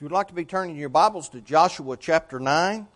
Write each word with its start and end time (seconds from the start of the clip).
If 0.00 0.02
you 0.04 0.06
would 0.06 0.14
like 0.14 0.28
to 0.28 0.34
be 0.34 0.46
turning 0.46 0.76
your 0.76 0.88
Bibles 0.88 1.28
to 1.28 1.42
Joshua 1.42 1.94
chapter 1.94 2.40
9, 2.40 2.88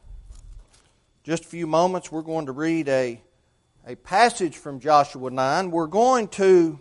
just 1.23 1.45
a 1.45 1.47
few 1.47 1.67
moments, 1.67 2.11
we're 2.11 2.23
going 2.23 2.47
to 2.47 2.53
read 2.53 2.89
a, 2.89 3.21
a 3.87 3.95
passage 3.95 4.57
from 4.57 4.81
Joshua 4.81 5.29
9. 5.29 5.71
We're 5.71 5.87
going 5.87 6.29
to 6.29 6.79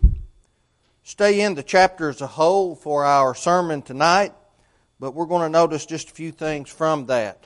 stay 1.04 1.42
in 1.42 1.56
the 1.56 1.62
chapter 1.62 2.08
as 2.08 2.22
a 2.22 2.28
whole 2.28 2.74
for 2.74 3.04
our 3.04 3.36
sermon 3.36 3.82
tonight, 3.82 4.34
but 4.98 5.14
we're 5.14 5.26
going 5.26 5.42
to 5.42 5.50
notice 5.50 5.86
just 5.86 6.12
a 6.12 6.14
few 6.14 6.32
things 6.32 6.70
from 6.70 7.08
that. 7.08 7.46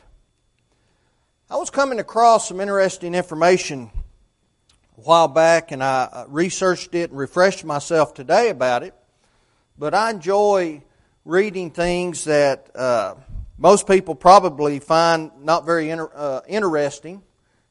I 1.50 1.56
was 1.56 1.72
coming 1.72 1.98
across 1.98 2.48
some 2.48 2.62
interesting 2.62 3.16
information 3.16 3.90
a 5.00 5.02
while 5.02 5.28
back, 5.28 5.72
and 5.72 5.84
I 5.84 6.26
researched 6.28 6.94
it 6.94 7.10
and 7.10 7.18
refreshed 7.18 7.66
myself 7.66 8.14
today 8.14 8.52
about 8.52 8.84
it, 8.84 8.94
but 9.80 9.96
I 9.96 10.12
enjoy 10.12 10.84
reading 11.28 11.70
things 11.70 12.24
that 12.24 12.74
uh, 12.74 13.14
most 13.58 13.86
people 13.86 14.16
probably 14.16 14.80
find 14.80 15.30
not 15.42 15.66
very 15.66 15.90
inter- 15.90 16.10
uh, 16.16 16.40
interesting. 16.48 17.22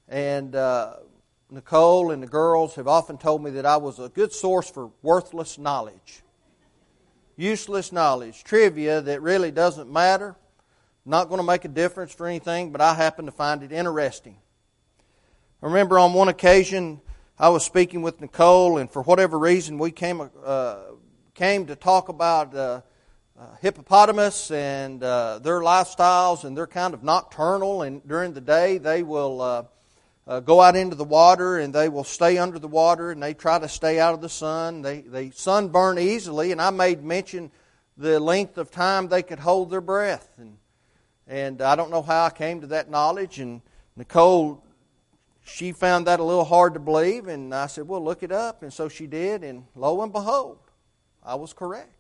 And 0.09 0.55
uh, 0.55 0.97
Nicole 1.51 2.11
and 2.11 2.23
the 2.23 2.27
girls 2.27 2.75
have 2.75 2.87
often 2.87 3.17
told 3.17 3.43
me 3.43 3.53
that 3.53 3.65
I 3.65 3.79
was 3.79 3.99
a 3.99 4.11
good 4.11 4.35
source 4.35 4.71
for 4.71 4.91
worthless 5.01 5.57
knowledge, 5.57 6.23
useless 7.39 7.93
knowledge, 7.93 8.45
trivia 8.45 9.01
that 9.01 9.23
really 9.23 9.51
doesn't 9.51 9.91
matter, 9.91 10.37
not 11.07 11.29
going 11.29 11.39
to 11.39 11.47
make 11.47 11.65
a 11.65 11.69
difference 11.69 12.13
for 12.13 12.27
anything, 12.27 12.73
but 12.73 12.83
I 12.83 12.93
happen 12.93 13.25
to 13.25 13.33
find 13.33 13.63
it 13.63 13.73
interesting. 13.73 14.37
I 15.63 15.67
remember 15.67 15.99
on 15.99 16.13
one 16.13 16.29
occasion 16.29 17.01
I 17.39 17.49
was 17.49 17.65
speaking 17.65 18.03
with 18.03 18.21
Nicole, 18.21 18.77
and 18.77 18.91
for 18.91 19.01
whatever 19.03 19.39
reason 19.39 19.79
we 19.79 19.93
came 19.93 20.31
uh, 20.45 20.77
came 21.33 21.67
to 21.69 21.75
talk 21.77 22.11
about 22.11 22.55
uh, 22.55 22.83
uh, 23.39 23.57
hippopotamus 23.61 24.51
and 24.51 25.03
uh, 25.03 25.39
their 25.41 25.61
lifestyles, 25.61 26.45
and 26.45 26.57
they're 26.57 26.67
kind 26.67 26.95
of 26.95 27.03
nocturnal. 27.03 27.83
And 27.83 28.07
during 28.07 28.33
the 28.33 28.41
day, 28.41 28.79
they 28.79 29.03
will 29.03 29.41
uh, 29.41 29.65
uh, 30.27 30.41
go 30.41 30.61
out 30.61 30.75
into 30.75 30.97
the 30.97 31.05
water 31.05 31.59
and 31.59 31.75
they 31.75 31.89
will 31.89 32.05
stay 32.05 32.39
under 32.39 32.59
the 32.59 32.69
water 32.69 33.11
and 33.11 33.23
they 33.23 33.35
try 33.35 33.59
to 33.59 33.69
stay 33.69 34.01
out 34.01 34.15
of 34.15 34.21
the 34.21 34.29
sun. 34.29 34.83
They 34.83 35.03
they 35.03 35.31
sunburn 35.31 35.99
easily, 35.99 36.53
and 36.53 36.61
I 36.61 36.71
made 36.71 37.05
mention 37.05 37.51
the 37.97 38.19
length 38.19 38.59
of 38.59 38.71
time 38.71 39.09
they 39.09 39.23
could 39.23 39.39
hold 39.39 39.71
their 39.71 39.81
breath. 39.81 40.29
And 40.39 40.57
and 41.29 41.61
I 41.61 41.77
don't 41.77 41.91
know 41.91 42.03
how 42.03 42.25
I 42.25 42.31
came 42.31 42.61
to 42.63 42.69
that 42.69 42.91
knowledge. 42.91 43.39
And 43.39 43.61
Nicole, 43.97 44.65
she 45.45 45.73
found 45.73 46.07
that 46.07 46.21
a 46.21 46.25
little 46.25 46.45
hard 46.45 46.75
to 46.75 46.81
believe, 46.81 47.29
and 47.29 47.55
I 47.55 47.67
said, 47.67 47.87
"Well, 47.87 48.03
look 48.03 48.23
it 48.23 48.33
up." 48.33 48.63
And 48.63 48.73
so 48.73 48.89
she 48.89 49.07
did, 49.07 49.45
and 49.45 49.65
lo 49.75 50.03
and 50.03 50.13
behold, 50.13 50.59
I 51.23 51.35
was 51.37 51.53
correct. 51.53 51.96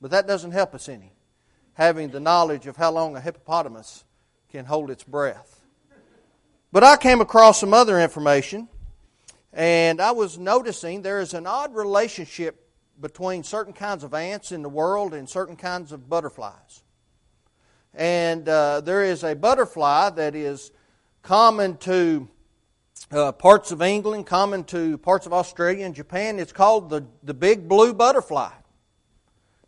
But 0.00 0.10
that 0.10 0.26
doesn't 0.26 0.52
help 0.52 0.74
us 0.74 0.88
any, 0.88 1.12
having 1.74 2.10
the 2.10 2.20
knowledge 2.20 2.66
of 2.66 2.76
how 2.76 2.92
long 2.92 3.16
a 3.16 3.20
hippopotamus 3.20 4.04
can 4.50 4.64
hold 4.64 4.90
its 4.90 5.04
breath. 5.04 5.64
But 6.72 6.84
I 6.84 6.96
came 6.96 7.20
across 7.20 7.60
some 7.60 7.72
other 7.72 8.00
information, 8.00 8.68
and 9.52 10.00
I 10.00 10.10
was 10.10 10.38
noticing 10.38 11.02
there 11.02 11.20
is 11.20 11.32
an 11.32 11.46
odd 11.46 11.74
relationship 11.74 12.68
between 13.00 13.42
certain 13.42 13.72
kinds 13.72 14.04
of 14.04 14.14
ants 14.14 14.52
in 14.52 14.62
the 14.62 14.68
world 14.68 15.14
and 15.14 15.28
certain 15.28 15.56
kinds 15.56 15.92
of 15.92 16.08
butterflies. 16.08 16.82
And 17.94 18.46
uh, 18.48 18.82
there 18.82 19.02
is 19.02 19.24
a 19.24 19.34
butterfly 19.34 20.10
that 20.10 20.34
is 20.34 20.70
common 21.22 21.78
to 21.78 22.28
uh, 23.10 23.32
parts 23.32 23.70
of 23.72 23.80
England, 23.80 24.26
common 24.26 24.64
to 24.64 24.98
parts 24.98 25.26
of 25.26 25.32
Australia 25.32 25.86
and 25.86 25.94
Japan. 25.94 26.38
It's 26.38 26.52
called 26.52 26.90
the, 26.90 27.06
the 27.22 27.34
big 27.34 27.68
blue 27.68 27.94
butterfly. 27.94 28.50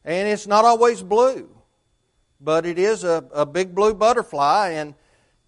And 0.08 0.26
it's 0.26 0.46
not 0.46 0.64
always 0.64 1.02
blue, 1.02 1.50
but 2.40 2.64
it 2.64 2.78
is 2.78 3.04
a, 3.04 3.22
a 3.30 3.44
big 3.44 3.74
blue 3.74 3.92
butterfly. 3.92 4.70
And 4.70 4.94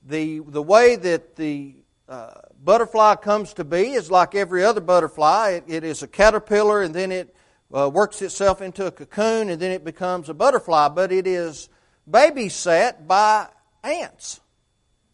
the, 0.06 0.40
the 0.40 0.60
way 0.60 0.96
that 0.96 1.34
the 1.36 1.76
uh, 2.06 2.32
butterfly 2.62 3.14
comes 3.14 3.54
to 3.54 3.64
be 3.64 3.92
is 3.92 4.10
like 4.10 4.34
every 4.34 4.62
other 4.62 4.82
butterfly. 4.82 5.52
it, 5.52 5.64
it 5.66 5.82
is 5.82 6.02
a 6.02 6.06
caterpillar, 6.06 6.82
and 6.82 6.94
then 6.94 7.10
it 7.10 7.34
uh, 7.74 7.88
works 7.88 8.20
itself 8.20 8.60
into 8.60 8.84
a 8.84 8.90
cocoon, 8.90 9.48
and 9.48 9.58
then 9.62 9.70
it 9.70 9.82
becomes 9.82 10.28
a 10.28 10.34
butterfly. 10.34 10.88
But 10.88 11.10
it 11.10 11.26
is 11.26 11.70
babysat 12.06 13.06
by 13.06 13.48
ants. 13.82 14.40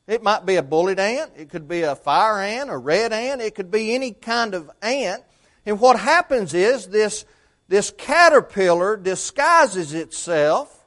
It 0.08 0.24
might 0.24 0.44
be 0.44 0.56
a 0.56 0.62
bullet 0.62 0.98
ant, 0.98 1.30
it 1.36 1.50
could 1.50 1.68
be 1.68 1.82
a 1.82 1.94
fire 1.94 2.40
ant, 2.40 2.68
a 2.68 2.76
red 2.76 3.12
ant, 3.12 3.40
it 3.40 3.54
could 3.54 3.70
be 3.70 3.94
any 3.94 4.10
kind 4.10 4.54
of 4.54 4.68
ant. 4.82 5.22
And 5.64 5.78
what 5.78 6.00
happens 6.00 6.52
is 6.52 6.88
this 6.88 7.24
this 7.68 7.92
caterpillar 7.96 8.96
disguises 8.96 9.92
itself, 9.92 10.84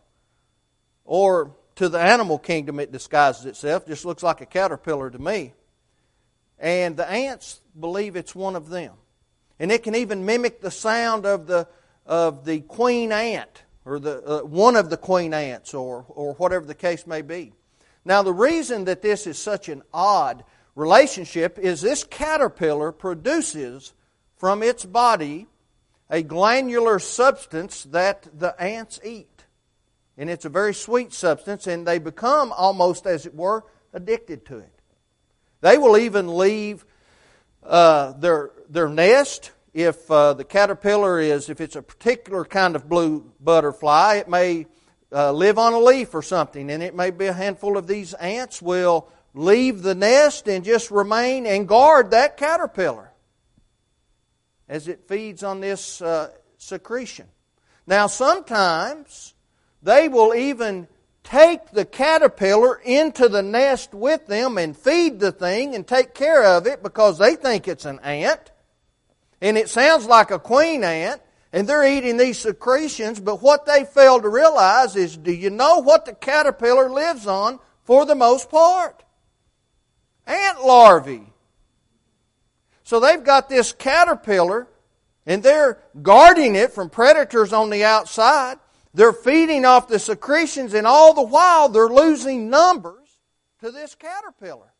or 1.04 1.56
to 1.76 1.90
the 1.90 2.00
animal 2.00 2.40
kingdom 2.40 2.80
it 2.80 2.92
disguises 2.92 3.46
itself, 3.46 3.86
just 3.88 4.06
looks 4.06 4.24
like 4.24 4.42
a 4.42 4.46
caterpillar 4.46 5.10
to 5.10 5.20
me. 5.20 5.54
And 6.58 6.96
the 6.96 7.10
ants 7.10 7.62
believe 7.78 8.16
it's 8.16 8.36
one 8.36 8.56
of 8.56 8.70
them. 8.70 8.94
And 9.60 9.72
it 9.72 9.84
can 9.84 9.96
even 9.96 10.26
mimic 10.26 10.62
the 10.62 10.72
sound 10.72 11.26
of 11.26 11.48
the, 11.48 11.68
of 12.06 12.46
the 12.46 12.62
queen 12.62 13.12
ant, 13.12 13.64
or 13.86 14.00
the, 14.00 14.24
uh, 14.24 14.46
one 14.46 14.76
of 14.76 14.90
the 14.90 14.98
queen 14.98 15.34
ants, 15.34 15.74
or, 15.74 16.06
or 16.08 16.34
whatever 16.36 16.66
the 16.66 16.76
case 16.76 17.06
may 17.06 17.22
be. 17.22 17.54
Now, 18.06 18.24
the 18.24 18.34
reason 18.34 18.86
that 18.86 19.02
this 19.02 19.28
is 19.28 19.38
such 19.38 19.68
an 19.68 19.84
odd 19.94 20.46
relationship 20.76 21.60
is 21.60 21.82
this 21.82 22.06
caterpillar 22.06 22.94
produces 22.94 23.94
from 24.38 24.64
its 24.64 24.86
body 24.86 25.48
a 26.10 26.24
glandular 26.24 27.00
substance 27.00 27.84
that 27.86 28.28
the 28.38 28.60
ants 28.62 29.00
eat. 29.04 29.46
And 30.18 30.30
it's 30.30 30.46
a 30.46 30.50
very 30.50 30.74
sweet 30.74 31.14
substance, 31.14 31.68
and 31.68 31.88
they 31.88 32.00
become 32.00 32.52
almost, 32.52 33.06
as 33.06 33.26
it 33.26 33.36
were, 33.36 33.64
addicted 33.94 34.46
to 34.48 34.58
it. 34.58 34.74
They 35.62 35.78
will 35.78 35.98
even 35.98 36.38
leave 36.38 36.86
uh, 37.64 38.14
their, 38.14 38.52
their 38.70 38.90
nest. 38.90 39.52
If 39.74 40.10
uh, 40.10 40.34
the 40.34 40.44
caterpillar 40.44 41.20
is, 41.20 41.50
if 41.50 41.62
it's 41.62 41.76
a 41.76 41.82
particular 41.82 42.44
kind 42.44 42.76
of 42.76 42.90
blue 42.90 43.32
butterfly, 43.40 44.16
it 44.16 44.28
may 44.28 44.66
uh, 45.12 45.32
live 45.32 45.58
on 45.58 45.74
a 45.74 45.80
leaf 45.80 46.14
or 46.14 46.22
something, 46.22 46.70
and 46.70 46.84
it 46.84 46.96
may 46.96 47.12
be 47.12 47.28
a 47.28 47.34
handful 47.34 47.78
of 47.78 47.88
these 47.88 48.14
ants 48.16 48.62
will 48.62 49.10
leave 49.34 49.84
the 49.84 49.96
nest 49.96 50.48
and 50.48 50.66
just 50.66 50.92
remain 50.92 51.46
and 51.46 51.68
guard 51.68 52.12
that 52.12 52.36
caterpillar 52.36 53.09
as 54.70 54.88
it 54.88 55.08
feeds 55.08 55.44
on 55.44 55.60
this 55.60 56.02
uh, 56.02 56.30
secretion. 56.58 57.28
Now, 57.88 58.08
sometimes 58.08 59.34
they 59.82 60.08
will 60.08 60.36
even 60.36 60.88
take 61.24 61.72
the 61.72 61.86
caterpillar 61.86 62.80
into 62.84 63.28
the 63.28 63.42
nest 63.42 63.94
with 63.94 64.28
them 64.28 64.58
and 64.58 64.78
feed 64.78 65.20
the 65.20 65.32
thing 65.32 65.76
and 65.76 65.88
take 65.88 66.14
care 66.14 66.44
of 66.44 66.68
it 66.68 66.84
because 66.84 67.18
they 67.18 67.36
think 67.36 67.68
it's 67.68 67.86
an 67.86 68.00
ant. 68.00 68.52
And 69.42 69.58
it 69.58 69.70
sounds 69.70 70.06
like 70.06 70.32
a 70.32 70.40
queen 70.40 70.84
ant, 70.84 71.22
and 71.52 71.68
they're 71.68 71.88
eating 71.88 72.18
these 72.18 72.38
secretions, 72.38 73.20
but 73.20 73.42
what 73.42 73.66
they 73.66 73.86
fail 73.86 74.22
to 74.22 74.30
realize 74.30 74.96
is 74.96 75.18
do 75.18 75.32
you 75.32 75.50
know 75.50 75.80
what 75.80 76.06
the 76.06 76.14
caterpillar 76.14 76.90
lives 76.90 77.26
on 77.26 77.60
for 77.86 78.06
the 78.06 78.16
most 78.16 78.50
part? 78.50 79.04
Ant 80.28 80.64
larvae. 80.64 81.29
So 82.90 83.00
they've 83.00 83.24
got 83.24 83.50
this 83.50 83.72
caterpillar 83.72 84.68
and 85.28 85.44
they're 85.44 85.78
guarding 86.02 86.56
it 86.56 86.74
from 86.74 86.90
predators 86.90 87.54
on 87.54 87.70
the 87.70 87.84
outside. 87.84 88.58
They're 88.96 89.14
feeding 89.14 89.64
off 89.64 89.88
the 89.88 90.00
secretions, 90.00 90.74
and 90.74 90.88
all 90.88 91.14
the 91.14 91.22
while 91.22 91.70
they're 91.70 91.88
losing 91.88 92.50
numbers 92.50 93.20
to 93.60 93.70
this 93.70 93.94
caterpillar. 93.94 94.74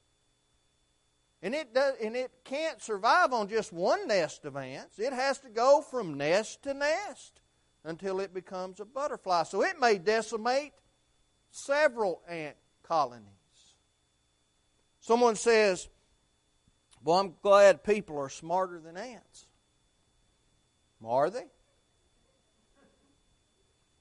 And 1.44 1.54
it, 1.54 1.72
does, 1.72 1.98
and 2.04 2.16
it 2.16 2.32
can't 2.44 2.82
survive 2.82 3.32
on 3.32 3.48
just 3.48 3.72
one 3.72 4.08
nest 4.08 4.44
of 4.44 4.58
ants. 4.58 4.98
It 4.98 5.14
has 5.14 5.38
to 5.42 5.50
go 5.50 5.84
from 5.84 6.18
nest 6.18 6.64
to 6.64 6.74
nest 6.74 7.42
until 7.84 8.22
it 8.22 8.34
becomes 8.34 8.80
a 8.80 8.86
butterfly. 8.86 9.44
So 9.44 9.62
it 9.62 9.80
may 9.80 10.00
decimate 10.00 10.74
several 11.52 12.24
ant 12.28 12.56
colonies. 12.82 13.28
Someone 15.00 15.36
says, 15.36 15.90
well, 17.04 17.18
I'm 17.18 17.34
glad 17.42 17.84
people 17.84 18.18
are 18.18 18.30
smarter 18.30 18.80
than 18.80 18.98
ants. 18.98 19.48
Are 21.06 21.30
they? 21.30 21.46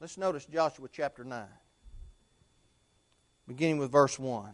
Let's 0.01 0.19
notice 0.19 0.47
Joshua 0.47 0.89
chapter 0.93 1.25
9, 1.25 1.45
beginning 3.47 3.79
with 3.79 3.91
verse 3.91 4.19
1. 4.19 4.51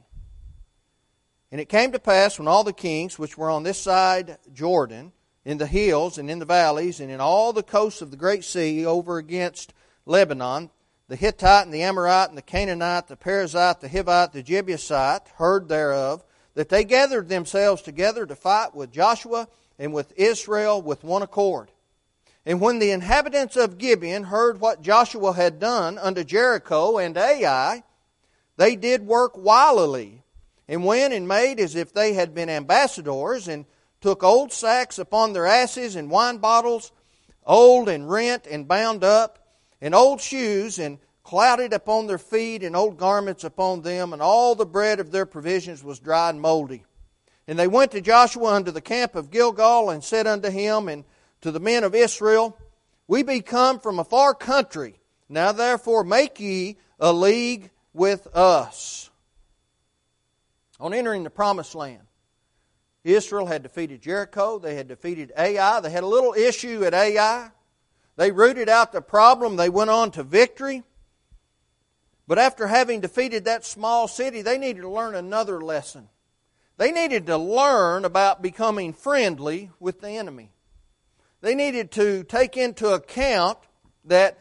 And 1.52 1.60
it 1.60 1.68
came 1.68 1.92
to 1.92 1.98
pass 1.98 2.38
when 2.38 2.48
all 2.48 2.64
the 2.64 2.72
kings 2.72 3.18
which 3.18 3.38
were 3.38 3.50
on 3.50 3.62
this 3.62 3.78
side 3.78 4.38
Jordan, 4.52 5.12
in 5.44 5.58
the 5.58 5.66
hills 5.66 6.16
and 6.18 6.30
in 6.30 6.38
the 6.38 6.46
valleys, 6.46 7.00
and 7.00 7.10
in 7.10 7.20
all 7.20 7.52
the 7.52 7.62
coasts 7.62 8.00
of 8.00 8.10
the 8.10 8.16
great 8.16 8.44
sea 8.44 8.84
over 8.86 9.18
against 9.18 9.74
Lebanon, 10.06 10.70
the 11.08 11.16
Hittite 11.16 11.64
and 11.64 11.74
the 11.74 11.82
Amorite 11.82 12.30
and 12.30 12.38
the 12.38 12.42
Canaanite, 12.42 13.08
the 13.08 13.16
Perizzite, 13.16 13.80
the 13.80 13.88
Hivite, 13.88 14.32
the 14.32 14.42
Jebusite, 14.42 15.28
heard 15.36 15.68
thereof, 15.68 16.24
that 16.54 16.68
they 16.68 16.84
gathered 16.84 17.28
themselves 17.28 17.82
together 17.82 18.26
to 18.26 18.34
fight 18.34 18.74
with 18.74 18.92
Joshua 18.92 19.48
and 19.78 19.92
with 19.92 20.12
Israel 20.16 20.80
with 20.80 21.04
one 21.04 21.22
accord. 21.22 21.70
And 22.46 22.60
when 22.60 22.78
the 22.78 22.90
inhabitants 22.90 23.56
of 23.56 23.78
Gibeon 23.78 24.24
heard 24.24 24.60
what 24.60 24.82
Joshua 24.82 25.32
had 25.32 25.58
done 25.58 25.98
unto 25.98 26.24
Jericho 26.24 26.98
and 26.98 27.16
Ai, 27.16 27.82
they 28.56 28.76
did 28.76 29.06
work 29.06 29.36
wilily, 29.36 30.22
and 30.68 30.84
went 30.84 31.12
and 31.12 31.26
made 31.26 31.58
as 31.58 31.74
if 31.74 31.92
they 31.92 32.12
had 32.12 32.34
been 32.34 32.48
ambassadors, 32.48 33.48
and 33.48 33.64
took 34.00 34.22
old 34.22 34.52
sacks 34.52 34.98
upon 34.98 35.32
their 35.32 35.46
asses, 35.46 35.96
and 35.96 36.10
wine 36.10 36.38
bottles, 36.38 36.92
old 37.46 37.88
and 37.88 38.08
rent 38.08 38.46
and 38.48 38.68
bound 38.68 39.02
up, 39.02 39.38
and 39.80 39.94
old 39.94 40.20
shoes, 40.20 40.78
and 40.78 40.98
clouded 41.24 41.72
upon 41.72 42.06
their 42.06 42.18
feet, 42.18 42.62
and 42.62 42.76
old 42.76 42.98
garments 42.98 43.42
upon 43.42 43.80
them, 43.80 44.12
and 44.12 44.22
all 44.22 44.54
the 44.54 44.66
bread 44.66 45.00
of 45.00 45.10
their 45.10 45.26
provisions 45.26 45.82
was 45.82 45.98
dry 45.98 46.30
and 46.30 46.40
moldy. 46.40 46.84
And 47.48 47.58
they 47.58 47.66
went 47.66 47.90
to 47.92 48.00
Joshua 48.00 48.52
unto 48.52 48.70
the 48.70 48.80
camp 48.80 49.16
of 49.16 49.30
Gilgal, 49.30 49.90
and 49.90 50.04
said 50.04 50.26
unto 50.26 50.50
him 50.50 50.88
and 50.88 51.04
to 51.40 51.50
the 51.50 51.60
men 51.60 51.82
of 51.82 51.94
Israel, 51.94 52.56
We 53.08 53.22
be 53.22 53.40
come 53.40 53.80
from 53.80 53.98
a 53.98 54.04
far 54.04 54.34
country. 54.34 55.00
Now 55.28 55.52
therefore 55.52 56.04
make 56.04 56.38
ye 56.38 56.76
a 57.00 57.12
league 57.12 57.70
with 57.92 58.26
us. 58.36 59.10
On 60.78 60.92
entering 60.92 61.24
the 61.24 61.30
promised 61.30 61.74
land, 61.74 62.02
Israel 63.02 63.46
had 63.46 63.62
defeated 63.62 64.02
Jericho, 64.02 64.58
they 64.58 64.74
had 64.74 64.88
defeated 64.88 65.32
Ai, 65.38 65.80
they 65.80 65.90
had 65.90 66.02
a 66.04 66.08
little 66.08 66.34
issue 66.34 66.84
at 66.84 66.94
Ai. 66.94 67.50
They 68.16 68.30
rooted 68.30 68.68
out 68.68 68.92
the 68.92 69.00
problem, 69.00 69.56
they 69.56 69.68
went 69.68 69.90
on 69.90 70.10
to 70.12 70.22
victory. 70.22 70.82
But 72.26 72.38
after 72.38 72.66
having 72.66 73.00
defeated 73.00 73.44
that 73.44 73.64
small 73.64 74.08
city, 74.08 74.42
they 74.42 74.58
needed 74.58 74.80
to 74.80 74.88
learn 74.88 75.14
another 75.14 75.60
lesson. 75.60 76.08
They 76.76 76.90
needed 76.90 77.26
to 77.26 77.36
learn 77.36 78.04
about 78.04 78.42
becoming 78.42 78.92
friendly 78.92 79.70
with 79.78 80.00
the 80.00 80.10
enemy. 80.10 80.50
They 81.40 81.54
needed 81.54 81.90
to 81.92 82.24
take 82.24 82.56
into 82.56 82.88
account 82.88 83.58
that 84.06 84.38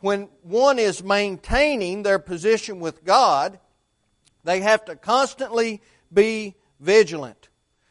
when 0.00 0.28
one 0.42 0.78
is 0.78 1.04
maintaining 1.04 2.02
their 2.02 2.18
position 2.18 2.80
with 2.80 3.04
God, 3.04 3.60
they 4.42 4.60
have 4.60 4.84
to 4.86 4.96
constantly 4.96 5.82
be 6.12 6.56
vigilant. 6.80 7.48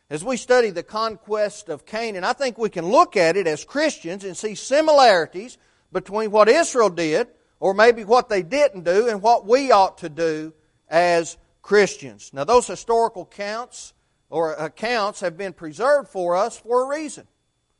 As 0.09 0.25
we 0.25 0.35
study 0.35 0.71
the 0.71 0.83
conquest 0.83 1.69
of 1.69 1.85
Canaan, 1.85 2.25
I 2.25 2.33
think 2.33 2.57
we 2.57 2.69
can 2.69 2.85
look 2.85 3.15
at 3.15 3.37
it 3.37 3.47
as 3.47 3.63
Christians 3.63 4.25
and 4.25 4.35
see 4.35 4.55
similarities 4.55 5.57
between 5.93 6.31
what 6.31 6.49
Israel 6.49 6.89
did, 6.89 7.27
or 7.61 7.73
maybe 7.73 8.03
what 8.03 8.27
they 8.27 8.41
didn't 8.41 8.83
do, 8.83 9.07
and 9.07 9.21
what 9.21 9.45
we 9.45 9.71
ought 9.71 9.99
to 9.99 10.09
do 10.09 10.51
as 10.89 11.37
Christians. 11.61 12.31
Now, 12.33 12.43
those 12.43 12.65
historical 12.67 13.25
counts 13.25 13.93
or 14.31 14.53
accounts 14.53 15.19
have 15.21 15.37
been 15.37 15.53
preserved 15.53 16.09
for 16.09 16.35
us 16.35 16.57
for 16.57 16.83
a 16.83 16.87
reason. 16.87 17.27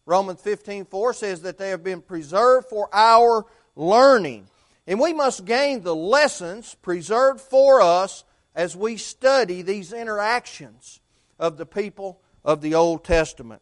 Romans 0.06 0.40
15:4 0.40 1.14
says 1.14 1.42
that 1.42 1.58
they 1.58 1.70
have 1.70 1.84
been 1.84 2.02
preserved 2.02 2.68
for 2.70 2.90
our 2.94 3.46
learning. 3.76 4.48
And 4.86 5.00
we 5.00 5.14
must 5.14 5.46
gain 5.46 5.82
the 5.82 5.96
lessons 5.96 6.76
preserved 6.82 7.42
for 7.42 7.82
us 7.82 8.24
as 8.54 8.76
we 8.76 8.98
study 8.98 9.64
these 9.64 9.94
interactions 9.94 11.00
of 11.40 11.58
the 11.58 11.66
people 11.66 12.22
of 12.44 12.62
the 12.62 12.76
Old 12.76 13.04
Testament. 13.04 13.62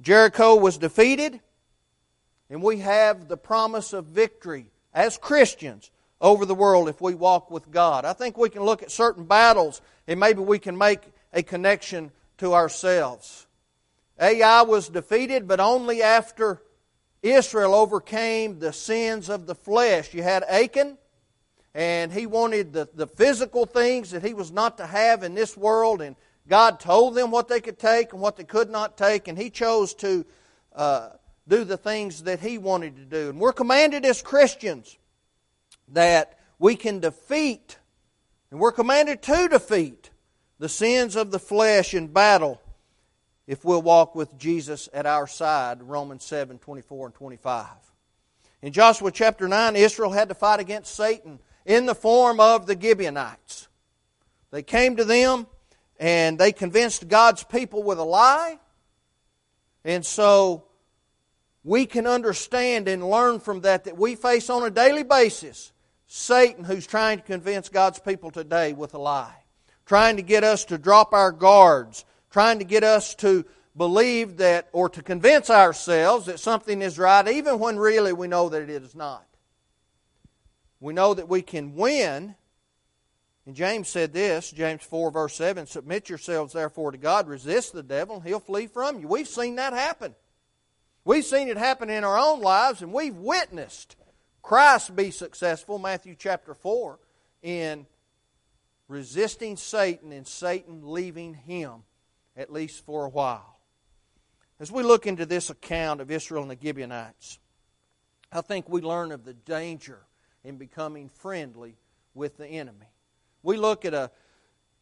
Jericho 0.00 0.56
was 0.56 0.76
defeated, 0.76 1.40
and 2.50 2.62
we 2.62 2.80
have 2.80 3.28
the 3.28 3.36
promise 3.36 3.92
of 3.92 4.06
victory 4.06 4.72
as 4.94 5.18
Christians 5.18 5.90
over 6.20 6.46
the 6.46 6.54
world 6.54 6.88
if 6.88 7.00
we 7.00 7.14
walk 7.14 7.50
with 7.50 7.70
God. 7.70 8.04
I 8.04 8.12
think 8.12 8.38
we 8.38 8.48
can 8.48 8.62
look 8.62 8.82
at 8.82 8.90
certain 8.90 9.24
battles 9.24 9.82
and 10.06 10.18
maybe 10.18 10.40
we 10.40 10.58
can 10.58 10.78
make 10.78 11.00
a 11.32 11.42
connection 11.42 12.12
to 12.38 12.54
ourselves. 12.54 13.46
Ai 14.20 14.62
was 14.62 14.88
defeated, 14.88 15.48
but 15.48 15.60
only 15.60 16.02
after 16.02 16.62
Israel 17.22 17.74
overcame 17.74 18.58
the 18.58 18.72
sins 18.72 19.28
of 19.28 19.46
the 19.46 19.54
flesh. 19.54 20.14
You 20.14 20.22
had 20.22 20.44
Achan, 20.44 20.98
and 21.74 22.12
he 22.12 22.26
wanted 22.26 22.72
the, 22.72 22.88
the 22.94 23.06
physical 23.06 23.66
things 23.66 24.12
that 24.12 24.22
he 24.22 24.34
was 24.34 24.52
not 24.52 24.78
to 24.78 24.86
have 24.86 25.24
in 25.24 25.34
this 25.34 25.56
world, 25.56 26.00
and 26.00 26.14
God 26.48 26.78
told 26.78 27.14
them 27.14 27.30
what 27.30 27.48
they 27.48 27.60
could 27.60 27.78
take 27.78 28.12
and 28.12 28.20
what 28.20 28.36
they 28.36 28.44
could 28.44 28.70
not 28.70 28.96
take, 28.96 29.26
and 29.26 29.36
he 29.36 29.50
chose 29.50 29.94
to 29.94 30.24
uh, 30.76 31.08
do 31.48 31.64
the 31.64 31.76
things 31.76 32.24
that 32.24 32.40
he 32.40 32.58
wanted 32.58 32.96
to 32.96 33.04
do. 33.04 33.30
And 33.30 33.38
we're 33.38 33.52
commanded 33.52 34.04
as 34.04 34.22
Christians 34.22 34.98
that 35.88 36.38
we 36.58 36.76
can 36.76 37.00
defeat, 37.00 37.78
and 38.50 38.58
we're 38.58 38.72
commanded 38.72 39.22
to 39.22 39.48
defeat, 39.48 40.10
the 40.58 40.68
sins 40.68 41.16
of 41.16 41.30
the 41.30 41.38
flesh 41.38 41.94
in 41.94 42.06
battle 42.06 42.60
if 43.46 43.64
we'll 43.64 43.82
walk 43.82 44.14
with 44.14 44.38
Jesus 44.38 44.88
at 44.94 45.06
our 45.06 45.26
side, 45.26 45.82
Romans 45.82 46.24
7 46.24 46.58
24 46.58 47.06
and 47.06 47.14
25. 47.14 47.66
In 48.62 48.72
Joshua 48.72 49.10
chapter 49.10 49.46
9, 49.46 49.76
Israel 49.76 50.10
had 50.10 50.28
to 50.30 50.34
fight 50.34 50.60
against 50.60 50.94
Satan 50.94 51.38
in 51.66 51.84
the 51.84 51.94
form 51.94 52.40
of 52.40 52.66
the 52.66 52.80
Gibeonites. 52.80 53.68
They 54.50 54.62
came 54.62 54.96
to 54.96 55.04
them 55.04 55.46
and 56.00 56.38
they 56.38 56.52
convinced 56.52 57.08
God's 57.08 57.44
people 57.44 57.82
with 57.82 57.98
a 57.98 58.04
lie. 58.04 58.58
And 59.84 60.04
so 60.06 60.64
we 61.64 61.86
can 61.86 62.06
understand 62.06 62.86
and 62.86 63.08
learn 63.08 63.40
from 63.40 63.62
that 63.62 63.84
that 63.84 63.96
we 63.96 64.14
face 64.14 64.50
on 64.50 64.62
a 64.62 64.70
daily 64.70 65.02
basis 65.02 65.72
Satan 66.06 66.64
who's 66.64 66.86
trying 66.86 67.18
to 67.18 67.24
convince 67.24 67.70
God's 67.70 67.98
people 67.98 68.30
today 68.30 68.74
with 68.74 68.94
a 68.94 68.98
lie, 68.98 69.34
trying 69.86 70.16
to 70.16 70.22
get 70.22 70.44
us 70.44 70.66
to 70.66 70.78
drop 70.78 71.14
our 71.14 71.32
guards, 71.32 72.04
trying 72.30 72.58
to 72.58 72.64
get 72.64 72.84
us 72.84 73.14
to 73.16 73.44
believe 73.76 74.36
that 74.36 74.68
or 74.72 74.88
to 74.90 75.02
convince 75.02 75.50
ourselves 75.50 76.26
that 76.26 76.38
something 76.38 76.82
is 76.82 76.98
right, 76.98 77.26
even 77.26 77.58
when 77.58 77.78
really 77.78 78.12
we 78.12 78.28
know 78.28 78.48
that 78.50 78.62
it 78.62 78.70
is 78.70 78.94
not. 78.94 79.26
We 80.78 80.92
know 80.92 81.14
that 81.14 81.28
we 81.28 81.40
can 81.40 81.74
win. 81.74 82.34
And 83.46 83.56
James 83.56 83.88
said 83.88 84.12
this, 84.12 84.50
James 84.50 84.82
4, 84.82 85.10
verse 85.10 85.34
7 85.34 85.66
Submit 85.66 86.10
yourselves 86.10 86.52
therefore 86.52 86.92
to 86.92 86.98
God, 86.98 87.26
resist 87.26 87.72
the 87.72 87.82
devil, 87.82 88.16
and 88.16 88.24
he'll 88.24 88.38
flee 88.38 88.66
from 88.66 89.00
you. 89.00 89.08
We've 89.08 89.26
seen 89.26 89.56
that 89.56 89.72
happen. 89.72 90.14
We've 91.06 91.24
seen 91.24 91.48
it 91.48 91.58
happen 91.58 91.90
in 91.90 92.02
our 92.02 92.18
own 92.18 92.40
lives, 92.40 92.80
and 92.80 92.90
we've 92.90 93.16
witnessed 93.16 93.96
Christ 94.40 94.96
be 94.96 95.10
successful, 95.10 95.78
Matthew 95.78 96.14
chapter 96.18 96.54
4, 96.54 96.98
in 97.42 97.86
resisting 98.88 99.56
Satan 99.58 100.12
and 100.12 100.26
Satan 100.26 100.80
leaving 100.82 101.34
him 101.34 101.82
at 102.36 102.50
least 102.50 102.86
for 102.86 103.04
a 103.04 103.08
while. 103.10 103.60
As 104.58 104.72
we 104.72 104.82
look 104.82 105.06
into 105.06 105.26
this 105.26 105.50
account 105.50 106.00
of 106.00 106.10
Israel 106.10 106.42
and 106.42 106.50
the 106.50 106.58
Gibeonites, 106.60 107.38
I 108.32 108.40
think 108.40 108.68
we 108.68 108.80
learn 108.80 109.12
of 109.12 109.26
the 109.26 109.34
danger 109.34 110.00
in 110.42 110.56
becoming 110.56 111.10
friendly 111.10 111.76
with 112.14 112.38
the 112.38 112.46
enemy. 112.46 112.88
We 113.42 113.58
look 113.58 113.84
at 113.84 113.92
a 113.92 114.10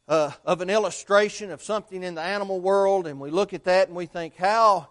uh, 0.08 0.32
of 0.44 0.60
an 0.60 0.68
illustration 0.68 1.50
of 1.50 1.62
something 1.62 2.02
in 2.02 2.14
the 2.14 2.20
animal 2.20 2.60
world, 2.60 3.06
and 3.06 3.20
we 3.20 3.30
look 3.30 3.54
at 3.54 3.64
that 3.64 3.88
and 3.88 3.96
we 3.96 4.06
think 4.06 4.36
how 4.36 4.88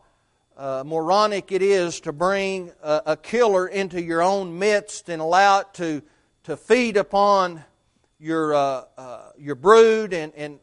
uh, 0.62 0.84
moronic 0.86 1.52
it 1.52 1.64
is 1.64 2.02
to 2.02 2.14
bring 2.14 2.72
a, 2.84 3.02
a, 3.08 3.18
killer 3.18 3.68
into 3.68 4.00
your 4.00 4.22
own 4.22 4.60
midst 4.60 5.10
and 5.10 5.20
allow 5.20 5.62
it 5.62 5.68
to 5.74 6.04
to 6.44 6.56
feed 6.56 6.98
upon 6.98 7.64
your 8.20 8.54
uh, 8.54 8.84
uh 8.96 9.30
your 9.40 9.56
brood 9.56 10.14
and, 10.14 10.32
and 10.36 10.60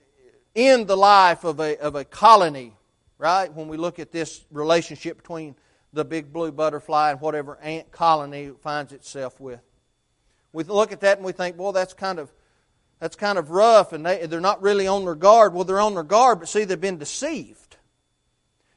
in 0.54 0.86
the 0.86 0.96
life 0.96 1.42
of 1.42 1.58
a, 1.58 1.76
of 1.78 1.96
a 1.96 2.04
colony, 2.04 2.76
right? 3.18 3.52
When 3.52 3.66
we 3.66 3.76
look 3.76 3.98
at 3.98 4.12
this 4.12 4.44
relationship 4.52 5.16
between 5.16 5.56
the 5.92 6.04
big 6.04 6.32
blue 6.32 6.52
butterfly 6.52 7.10
and 7.10 7.20
whatever 7.20 7.58
ant 7.58 7.90
colony 7.90 8.44
it 8.44 8.60
finds 8.60 8.92
itself 8.92 9.40
with. 9.40 9.60
We 10.52 10.62
look 10.62 10.92
at 10.92 11.00
that 11.00 11.16
and 11.16 11.26
we 11.26 11.32
think, 11.32 11.58
well, 11.58 11.72
that's 11.72 11.92
kind 11.92 12.20
of 12.20 12.32
that's 13.00 13.16
kind 13.16 13.36
of 13.36 13.50
rough, 13.50 13.92
and 13.92 14.06
they, 14.06 14.26
they're 14.26 14.40
not 14.40 14.62
really 14.62 14.86
on 14.86 15.04
their 15.04 15.16
guard. 15.16 15.54
Well, 15.54 15.64
they're 15.64 15.80
on 15.80 15.94
their 15.94 16.04
guard, 16.04 16.38
but 16.38 16.48
see, 16.48 16.62
they've 16.62 16.80
been 16.80 16.98
deceived. 16.98 17.67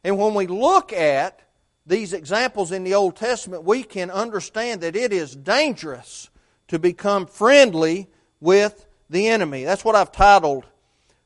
And 0.03 0.17
when 0.17 0.33
we 0.33 0.47
look 0.47 0.93
at 0.93 1.41
these 1.85 2.13
examples 2.13 2.71
in 2.71 2.83
the 2.83 2.95
Old 2.95 3.15
Testament, 3.15 3.63
we 3.63 3.83
can 3.83 4.09
understand 4.09 4.81
that 4.81 4.95
it 4.95 5.13
is 5.13 5.35
dangerous 5.35 6.29
to 6.67 6.79
become 6.79 7.25
friendly 7.27 8.07
with 8.39 8.85
the 9.09 9.27
enemy. 9.27 9.63
That's 9.63 9.85
what 9.85 9.95
I've 9.95 10.11
titled 10.11 10.65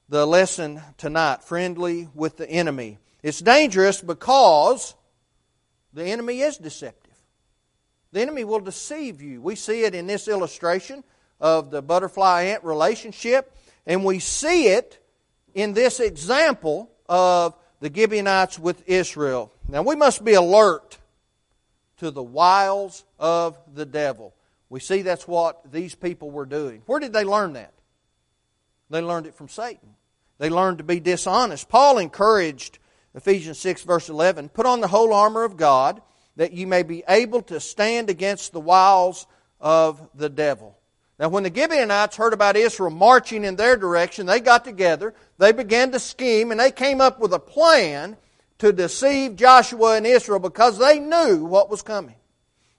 the 0.09 0.25
lesson 0.25 0.81
tonight 0.97 1.43
friendly 1.43 2.09
with 2.13 2.37
the 2.37 2.49
enemy. 2.49 2.97
It's 3.23 3.39
dangerous 3.39 4.01
because 4.01 4.95
the 5.93 6.05
enemy 6.05 6.41
is 6.41 6.57
deceptive. 6.57 7.13
The 8.11 8.21
enemy 8.21 8.43
will 8.43 8.59
deceive 8.59 9.21
you. 9.21 9.41
We 9.41 9.55
see 9.55 9.83
it 9.83 9.95
in 9.95 10.07
this 10.07 10.27
illustration 10.27 11.03
of 11.39 11.69
the 11.69 11.81
butterfly 11.81 12.43
ant 12.43 12.63
relationship, 12.63 13.55
and 13.85 14.05
we 14.05 14.19
see 14.19 14.67
it 14.67 15.03
in 15.53 15.73
this 15.73 15.99
example 15.99 16.91
of 17.09 17.55
the 17.79 17.93
Gibeonites 17.93 18.59
with 18.59 18.87
Israel. 18.87 19.51
Now 19.67 19.81
we 19.81 19.95
must 19.95 20.23
be 20.23 20.33
alert 20.33 20.97
to 21.97 22.11
the 22.11 22.23
wiles 22.23 23.03
of 23.19 23.57
the 23.73 23.85
devil. 23.85 24.33
We 24.69 24.79
see 24.79 25.01
that's 25.01 25.27
what 25.27 25.71
these 25.71 25.95
people 25.95 26.31
were 26.31 26.45
doing. 26.45 26.81
Where 26.85 26.99
did 26.99 27.13
they 27.13 27.23
learn 27.23 27.53
that? 27.53 27.73
They 28.89 29.01
learned 29.01 29.27
it 29.27 29.35
from 29.35 29.49
Satan. 29.49 29.95
They 30.37 30.49
learned 30.49 30.79
to 30.79 30.83
be 30.83 30.99
dishonest. 30.99 31.69
Paul 31.69 31.97
encouraged 31.97 32.79
Ephesians 33.13 33.59
6, 33.59 33.83
verse 33.83 34.09
11 34.09 34.49
put 34.49 34.65
on 34.65 34.81
the 34.81 34.87
whole 34.87 35.13
armor 35.13 35.43
of 35.43 35.57
God 35.57 36.01
that 36.35 36.51
you 36.51 36.67
may 36.67 36.83
be 36.83 37.03
able 37.07 37.41
to 37.43 37.59
stand 37.59 38.09
against 38.09 38.51
the 38.51 38.59
wiles 38.59 39.25
of 39.61 40.09
the 40.13 40.29
devil. 40.29 40.77
Now, 41.17 41.29
when 41.29 41.43
the 41.43 41.53
Gibeonites 41.53 42.17
heard 42.17 42.33
about 42.33 42.57
Israel 42.57 42.89
marching 42.89 43.45
in 43.45 43.55
their 43.55 43.77
direction, 43.77 44.25
they 44.25 44.41
got 44.41 44.65
together, 44.65 45.13
they 45.37 45.53
began 45.53 45.91
to 45.91 45.99
scheme, 45.99 46.51
and 46.51 46.59
they 46.59 46.71
came 46.71 46.99
up 46.99 47.19
with 47.19 47.33
a 47.33 47.39
plan 47.39 48.17
to 48.57 48.73
deceive 48.73 49.35
Joshua 49.35 49.95
and 49.95 50.05
Israel 50.05 50.39
because 50.39 50.77
they 50.77 50.99
knew 50.99 51.45
what 51.45 51.69
was 51.69 51.81
coming. 51.81 52.15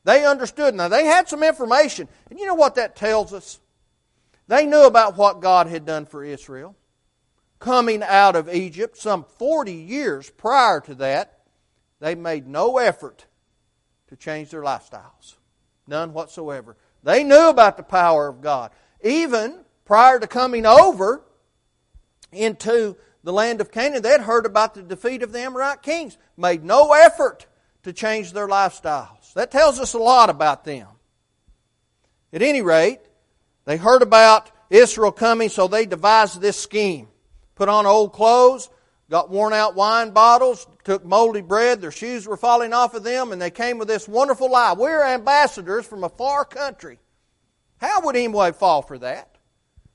They 0.05 0.25
understood. 0.25 0.75
Now, 0.75 0.89
they 0.89 1.05
had 1.05 1.29
some 1.29 1.43
information. 1.43 2.09
And 2.31 2.39
you 2.39 2.47
know 2.47 2.55
what 2.55 2.77
that 2.77 2.95
tells 2.95 3.33
us? 3.33 3.59
They 4.49 4.67
knew 4.67 4.85
about 4.85 5.17
what 5.17 5.41
God 5.41 5.67
had 5.67 5.85
done 5.85 6.07
for 6.07 6.23
Israel. 6.23 6.77
Coming 7.59 8.03
out 8.03 8.37
of 8.37 8.49
Egypt, 8.49 8.99
some 8.99 9.25
40 9.25 9.73
years 9.73 10.31
prior 10.31 10.81
to 10.83 10.95
that, 10.97 11.41
they 12.01 12.15
made 12.15 12.47
no 12.47 12.79
effort 12.79 13.27
to 14.09 14.17
change 14.17 14.51
their 14.51 14.63
lifestyles. 14.63 15.37
None 15.89 16.13
whatsoever. 16.13 16.77
They 17.07 17.23
knew 17.23 17.49
about 17.49 17.77
the 17.77 17.85
power 17.85 18.27
of 18.27 18.41
God. 18.41 18.73
Even 19.01 19.61
prior 19.85 20.19
to 20.19 20.27
coming 20.27 20.67
over 20.67 21.23
into 22.33 22.97
the 23.23 23.33
land 23.33 23.61
of 23.61 23.71
Canaan, 23.71 24.03
they 24.03 24.11
had 24.11 24.23
heard 24.23 24.45
about 24.45 24.75
the 24.75 24.83
defeat 24.83 25.23
of 25.23 25.31
the 25.31 25.39
Amorite 25.39 25.83
kings. 25.83 26.19
Made 26.37 26.65
no 26.65 26.93
effort 26.93 27.47
to 27.85 27.93
change 27.93 28.33
their 28.33 28.49
lifestyles. 28.49 29.33
That 29.35 29.53
tells 29.53 29.79
us 29.79 29.95
a 29.95 29.99
lot 29.99 30.31
about 30.31 30.65
them. 30.65 30.89
At 32.33 32.43
any 32.43 32.61
rate, 32.61 32.99
they 33.67 33.77
heard 33.77 34.03
about 34.03 34.51
Israel 34.69 35.13
coming, 35.13 35.49
so 35.49 35.69
they 35.69 35.87
devised 35.87 36.41
this 36.41 36.59
scheme. 36.59 37.07
Put 37.55 37.69
on 37.69 37.87
old 37.87 38.15
clothes, 38.15 38.69
got 39.11 39.31
worn 39.31 39.53
out 39.53 39.75
wine 39.75 40.11
bottles, 40.11 40.67
took 40.85 41.05
moldy 41.05 41.41
bread, 41.41 41.81
their 41.81 41.93
shoes 41.93 42.27
were 42.27 42.37
falling 42.37 42.73
off 42.73 42.95
of 42.95 43.05
them, 43.05 43.33
and 43.33 43.41
they 43.41 43.51
came 43.51 43.79
with 43.79 43.89
this 43.89 44.09
wonderful 44.09 44.51
lie. 44.51 44.73
We're 44.73 45.05
ambassadors 45.05 45.87
from 45.87 46.05
a 46.05 46.09
far 46.09 46.45
country. 46.45 46.99
How 47.79 48.01
would 48.03 48.17
anyone 48.17 48.53
fall 48.53 48.83
for 48.83 48.99
that? 48.99 49.37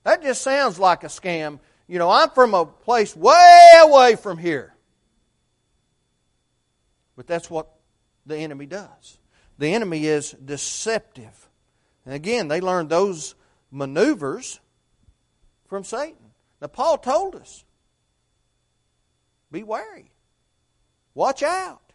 That 0.04 0.22
just 0.22 0.42
sounds 0.42 0.80
like 0.80 1.04
a 1.04 1.08
scam. 1.08 1.60
You 1.88 2.00
know, 2.00 2.10
I'm 2.10 2.30
from 2.30 2.54
a 2.54 2.66
place 2.66 3.16
way 3.16 3.72
away 3.80 4.16
from 4.16 4.38
here. 4.38 4.74
But 7.16 7.28
that's 7.28 7.50
what 7.50 7.68
the 8.26 8.38
enemy 8.38 8.66
does. 8.66 9.18
The 9.58 9.74
enemy 9.74 10.06
is 10.06 10.32
deceptive. 10.32 11.50
And 12.06 12.16
again, 12.16 12.48
they 12.48 12.62
learned 12.62 12.90
those 12.90 13.36
maneuvers 13.70 14.60
from 15.68 15.84
Satan. 15.84 16.32
Now, 16.62 16.68
Paul 16.68 16.98
told 16.98 17.36
us 17.36 17.64
be 19.52 19.64
wary, 19.64 20.12
watch 21.14 21.44
out, 21.44 21.94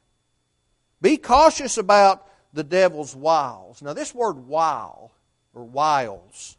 be 1.01 1.17
cautious 1.17 1.79
about 1.79 2.27
the 2.53 2.65
devil's 2.65 3.15
wiles. 3.15 3.83
Now, 3.83 3.93
this 3.93 4.15
word 4.15 4.47
wile 4.47 5.13
or 5.55 5.65
wiles 5.65 6.57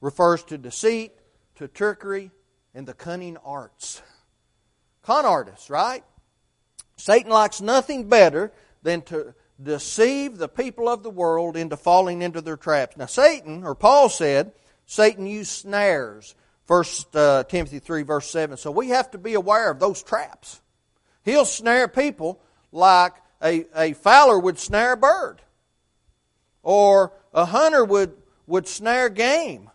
refers 0.00 0.42
to 0.44 0.58
deceit, 0.58 1.12
to 1.56 1.68
trickery, 1.68 2.30
and 2.74 2.86
the 2.86 2.94
cunning 2.94 3.36
arts. 3.44 4.02
Con 5.02 5.24
artists, 5.24 5.70
right? 5.70 6.04
Satan 6.96 7.30
likes 7.30 7.60
nothing 7.60 8.08
better 8.08 8.52
than 8.82 9.02
to 9.02 9.34
deceive 9.62 10.38
the 10.38 10.48
people 10.48 10.88
of 10.88 11.02
the 11.02 11.10
world 11.10 11.56
into 11.56 11.76
falling 11.76 12.22
into 12.22 12.40
their 12.40 12.56
traps. 12.56 12.96
Now, 12.96 13.06
Satan, 13.06 13.64
or 13.64 13.74
Paul 13.74 14.08
said, 14.08 14.52
Satan 14.86 15.26
used 15.26 15.50
snares. 15.50 16.34
1 16.70 16.84
uh, 17.14 17.42
Timothy 17.42 17.80
3, 17.80 18.02
verse 18.04 18.30
7. 18.30 18.56
So 18.56 18.70
we 18.70 18.90
have 18.90 19.10
to 19.10 19.18
be 19.18 19.34
aware 19.34 19.72
of 19.72 19.80
those 19.80 20.04
traps. 20.04 20.60
He'll 21.24 21.44
snare 21.44 21.88
people 21.88 22.40
like 22.70 23.12
a, 23.42 23.66
a 23.74 23.94
fowler 23.94 24.38
would 24.38 24.56
snare 24.56 24.92
a 24.92 24.96
bird, 24.96 25.42
or 26.62 27.12
a 27.34 27.44
hunter 27.44 27.84
would, 27.84 28.12
would 28.46 28.68
snare 28.68 29.08
game. 29.08 29.68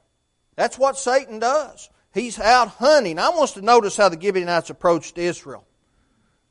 That's 0.55 0.79
what 0.79 0.97
Satan 0.97 1.39
does. 1.39 1.89
He's 2.13 2.39
out 2.39 2.69
hunting. 2.69 3.19
I 3.19 3.27
want 3.27 3.43
us 3.43 3.53
to 3.55 3.61
notice 3.61 3.97
how 3.97 4.07
the 4.07 4.19
Gibeonites 4.19 4.69
approached 4.69 5.17
Israel. 5.17 5.67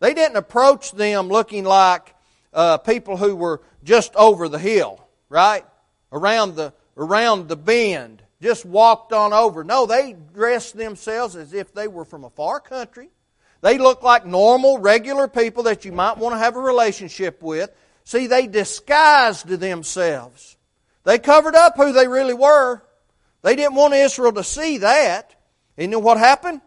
They 0.00 0.12
didn't 0.12 0.36
approach 0.36 0.92
them 0.92 1.28
looking 1.28 1.64
like 1.64 2.14
uh, 2.52 2.76
people 2.76 3.16
who 3.16 3.34
were 3.34 3.62
just 3.82 4.14
over 4.14 4.50
the 4.50 4.58
hill, 4.58 5.08
right? 5.30 5.64
Around 6.12 6.56
the, 6.56 6.74
around 6.98 7.48
the 7.48 7.56
bend, 7.56 8.23
just 8.44 8.66
walked 8.66 9.14
on 9.14 9.32
over. 9.32 9.64
No, 9.64 9.86
they 9.86 10.14
dressed 10.34 10.76
themselves 10.76 11.34
as 11.34 11.54
if 11.54 11.72
they 11.72 11.88
were 11.88 12.04
from 12.04 12.24
a 12.24 12.30
far 12.30 12.60
country. 12.60 13.08
They 13.62 13.78
looked 13.78 14.04
like 14.04 14.26
normal, 14.26 14.78
regular 14.78 15.28
people 15.28 15.62
that 15.62 15.86
you 15.86 15.92
might 15.92 16.18
want 16.18 16.34
to 16.34 16.38
have 16.38 16.54
a 16.54 16.60
relationship 16.60 17.42
with. 17.42 17.70
See, 18.04 18.26
they 18.26 18.46
disguised 18.46 19.48
themselves. 19.48 20.58
They 21.04 21.18
covered 21.18 21.54
up 21.54 21.76
who 21.76 21.92
they 21.92 22.06
really 22.06 22.34
were. 22.34 22.82
They 23.40 23.56
didn't 23.56 23.76
want 23.76 23.94
Israel 23.94 24.32
to 24.32 24.44
see 24.44 24.78
that. 24.78 25.34
And 25.78 25.90
then 25.92 26.02
what 26.02 26.18
happened? 26.18 26.60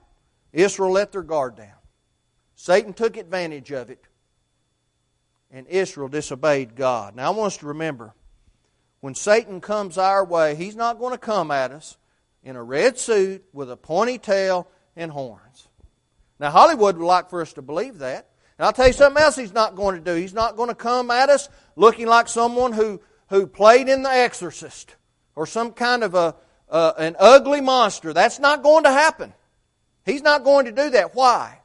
Israel 0.51 0.91
let 0.91 1.11
their 1.11 1.21
guard 1.21 1.57
down. 1.57 1.77
Satan 2.55 2.93
took 2.93 3.17
advantage 3.17 3.71
of 3.71 3.91
it 3.91 4.03
and 5.51 5.67
Israel 5.67 6.07
disobeyed 6.07 6.75
God. 6.75 7.15
Now, 7.15 7.27
I 7.27 7.35
want 7.35 7.53
us 7.53 7.57
to 7.57 7.67
remember 7.67 8.15
when 9.01 9.15
Satan 9.15 9.61
comes 9.61 9.97
our 9.97 10.25
way, 10.25 10.55
he's 10.55 10.75
not 10.75 10.99
going 10.99 11.13
to 11.13 11.17
come 11.17 11.51
at 11.51 11.71
us 11.71 11.97
in 12.43 12.55
a 12.55 12.63
red 12.63 12.97
suit 12.97 13.43
with 13.53 13.69
a 13.71 13.77
pointy 13.77 14.17
tail 14.17 14.67
and 14.95 15.11
horns. 15.11 15.67
Now, 16.39 16.51
Hollywood 16.51 16.97
would 16.97 17.05
like 17.05 17.29
for 17.29 17.41
us 17.41 17.53
to 17.53 17.61
believe 17.61 17.99
that. 17.99 18.29
And 18.57 18.65
I'll 18.65 18.73
tell 18.73 18.87
you 18.87 18.93
something 18.93 19.21
else 19.21 19.35
he's 19.35 19.53
not 19.53 19.75
going 19.75 19.95
to 19.95 20.01
do. 20.01 20.19
He's 20.19 20.33
not 20.33 20.55
going 20.55 20.69
to 20.69 20.75
come 20.75 21.11
at 21.11 21.29
us 21.29 21.49
looking 21.75 22.07
like 22.07 22.27
someone 22.27 22.73
who, 22.73 23.01
who 23.29 23.45
played 23.47 23.87
in 23.87 24.01
The 24.01 24.09
Exorcist 24.09 24.95
or 25.35 25.45
some 25.45 25.71
kind 25.71 26.03
of 26.03 26.15
a, 26.15 26.35
an 26.69 27.15
ugly 27.19 27.61
monster. 27.61 28.13
That's 28.13 28.39
not 28.39 28.63
going 28.63 28.83
to 28.85 28.91
happen. 28.91 29.33
He's 30.05 30.23
not 30.23 30.43
going 30.43 30.65
to 30.65 30.71
do 30.71 30.89
that. 30.91 31.13
Why? 31.13 31.59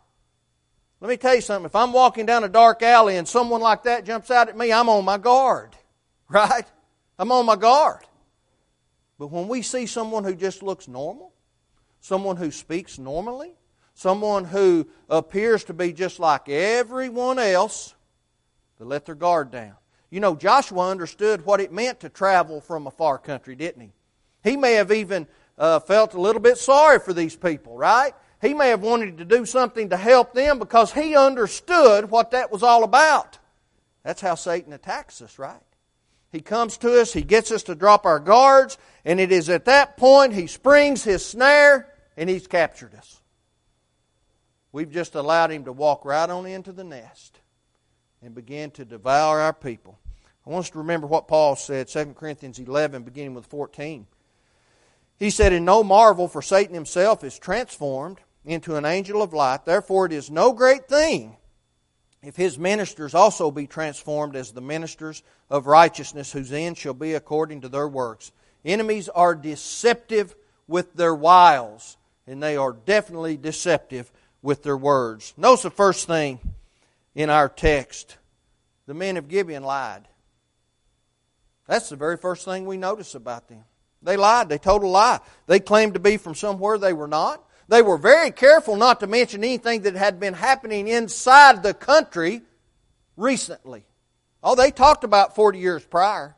Let 1.00 1.08
me 1.08 1.16
tell 1.16 1.34
you 1.34 1.40
something. 1.40 1.66
If 1.66 1.74
I'm 1.74 1.92
walking 1.92 2.26
down 2.26 2.44
a 2.44 2.48
dark 2.48 2.82
alley 2.82 3.16
and 3.16 3.26
someone 3.26 3.60
like 3.60 3.84
that 3.84 4.04
jumps 4.04 4.30
out 4.30 4.48
at 4.48 4.56
me, 4.56 4.72
I'm 4.72 4.88
on 4.88 5.04
my 5.04 5.18
guard. 5.18 5.76
Right? 6.28 6.64
I'm 7.22 7.30
on 7.30 7.46
my 7.46 7.54
guard. 7.54 8.00
But 9.16 9.28
when 9.28 9.46
we 9.46 9.62
see 9.62 9.86
someone 9.86 10.24
who 10.24 10.34
just 10.34 10.60
looks 10.60 10.88
normal, 10.88 11.32
someone 12.00 12.36
who 12.36 12.50
speaks 12.50 12.98
normally, 12.98 13.52
someone 13.94 14.44
who 14.44 14.88
appears 15.08 15.62
to 15.64 15.72
be 15.72 15.92
just 15.92 16.18
like 16.18 16.48
everyone 16.48 17.38
else, 17.38 17.94
they 18.76 18.84
let 18.84 19.06
their 19.06 19.14
guard 19.14 19.52
down. 19.52 19.76
You 20.10 20.18
know, 20.18 20.34
Joshua 20.34 20.90
understood 20.90 21.46
what 21.46 21.60
it 21.60 21.72
meant 21.72 22.00
to 22.00 22.08
travel 22.08 22.60
from 22.60 22.88
a 22.88 22.90
far 22.90 23.18
country, 23.18 23.54
didn't 23.54 23.82
he? 23.82 23.92
He 24.42 24.56
may 24.56 24.72
have 24.72 24.90
even 24.90 25.28
uh, 25.56 25.78
felt 25.78 26.14
a 26.14 26.20
little 26.20 26.42
bit 26.42 26.58
sorry 26.58 26.98
for 26.98 27.12
these 27.12 27.36
people, 27.36 27.78
right? 27.78 28.14
He 28.40 28.52
may 28.52 28.70
have 28.70 28.82
wanted 28.82 29.18
to 29.18 29.24
do 29.24 29.46
something 29.46 29.90
to 29.90 29.96
help 29.96 30.34
them 30.34 30.58
because 30.58 30.92
he 30.92 31.14
understood 31.14 32.10
what 32.10 32.32
that 32.32 32.50
was 32.50 32.64
all 32.64 32.82
about. 32.82 33.38
That's 34.02 34.20
how 34.20 34.34
Satan 34.34 34.72
attacks 34.72 35.22
us, 35.22 35.38
right? 35.38 35.62
He 36.32 36.40
comes 36.40 36.78
to 36.78 36.98
us, 36.98 37.12
he 37.12 37.20
gets 37.20 37.52
us 37.52 37.62
to 37.64 37.74
drop 37.74 38.06
our 38.06 38.18
guards, 38.18 38.78
and 39.04 39.20
it 39.20 39.30
is 39.30 39.50
at 39.50 39.66
that 39.66 39.98
point 39.98 40.32
he 40.32 40.46
springs 40.46 41.04
his 41.04 41.24
snare 41.24 41.92
and 42.16 42.28
he's 42.30 42.46
captured 42.46 42.94
us. 42.94 43.20
We've 44.72 44.90
just 44.90 45.14
allowed 45.14 45.52
him 45.52 45.66
to 45.66 45.72
walk 45.72 46.06
right 46.06 46.28
on 46.28 46.46
into 46.46 46.72
the 46.72 46.84
nest 46.84 47.38
and 48.22 48.34
begin 48.34 48.70
to 48.72 48.86
devour 48.86 49.40
our 49.40 49.52
people. 49.52 49.98
I 50.46 50.50
want 50.50 50.64
us 50.64 50.70
to 50.70 50.78
remember 50.78 51.06
what 51.06 51.28
Paul 51.28 51.54
said, 51.54 51.88
2 51.88 52.14
Corinthians 52.14 52.58
11, 52.58 53.02
beginning 53.02 53.34
with 53.34 53.46
14. 53.46 54.06
He 55.18 55.28
said, 55.28 55.52
In 55.52 55.66
no 55.66 55.84
marvel, 55.84 56.28
for 56.28 56.40
Satan 56.40 56.74
himself 56.74 57.22
is 57.22 57.38
transformed 57.38 58.20
into 58.46 58.76
an 58.76 58.86
angel 58.86 59.22
of 59.22 59.34
light. 59.34 59.66
Therefore, 59.66 60.06
it 60.06 60.12
is 60.12 60.30
no 60.30 60.54
great 60.54 60.88
thing 60.88 61.36
if 62.22 62.36
his 62.36 62.58
ministers 62.58 63.14
also 63.14 63.50
be 63.50 63.66
transformed 63.66 64.36
as 64.36 64.52
the 64.52 64.60
ministers 64.60 65.22
of 65.50 65.66
righteousness, 65.66 66.32
whose 66.32 66.52
end 66.52 66.78
shall 66.78 66.94
be 66.94 67.14
according 67.14 67.62
to 67.62 67.68
their 67.68 67.88
works. 67.88 68.30
Enemies 68.64 69.08
are 69.08 69.34
deceptive 69.34 70.34
with 70.68 70.94
their 70.94 71.14
wiles, 71.14 71.96
and 72.26 72.42
they 72.42 72.56
are 72.56 72.72
definitely 72.72 73.36
deceptive 73.36 74.10
with 74.40 74.62
their 74.62 74.76
words. 74.76 75.34
Notice 75.36 75.62
the 75.62 75.70
first 75.70 76.06
thing 76.06 76.38
in 77.14 77.28
our 77.28 77.48
text 77.48 78.16
the 78.86 78.94
men 78.94 79.16
of 79.16 79.28
Gibeon 79.28 79.62
lied. 79.62 80.08
That's 81.66 81.88
the 81.88 81.96
very 81.96 82.16
first 82.16 82.44
thing 82.44 82.66
we 82.66 82.76
notice 82.76 83.14
about 83.14 83.48
them. 83.48 83.64
They 84.02 84.16
lied. 84.16 84.48
They 84.48 84.58
told 84.58 84.82
a 84.82 84.86
lie. 84.86 85.20
They 85.46 85.60
claimed 85.60 85.94
to 85.94 86.00
be 86.00 86.16
from 86.16 86.34
somewhere 86.34 86.76
they 86.76 86.92
were 86.92 87.08
not. 87.08 87.42
They 87.72 87.80
were 87.80 87.96
very 87.96 88.32
careful 88.32 88.76
not 88.76 89.00
to 89.00 89.06
mention 89.06 89.42
anything 89.42 89.80
that 89.84 89.94
had 89.94 90.20
been 90.20 90.34
happening 90.34 90.88
inside 90.88 91.62
the 91.62 91.72
country 91.72 92.42
recently. 93.16 93.86
Oh, 94.42 94.54
they 94.54 94.70
talked 94.70 95.04
about 95.04 95.34
40 95.34 95.58
years 95.58 95.82
prior. 95.82 96.36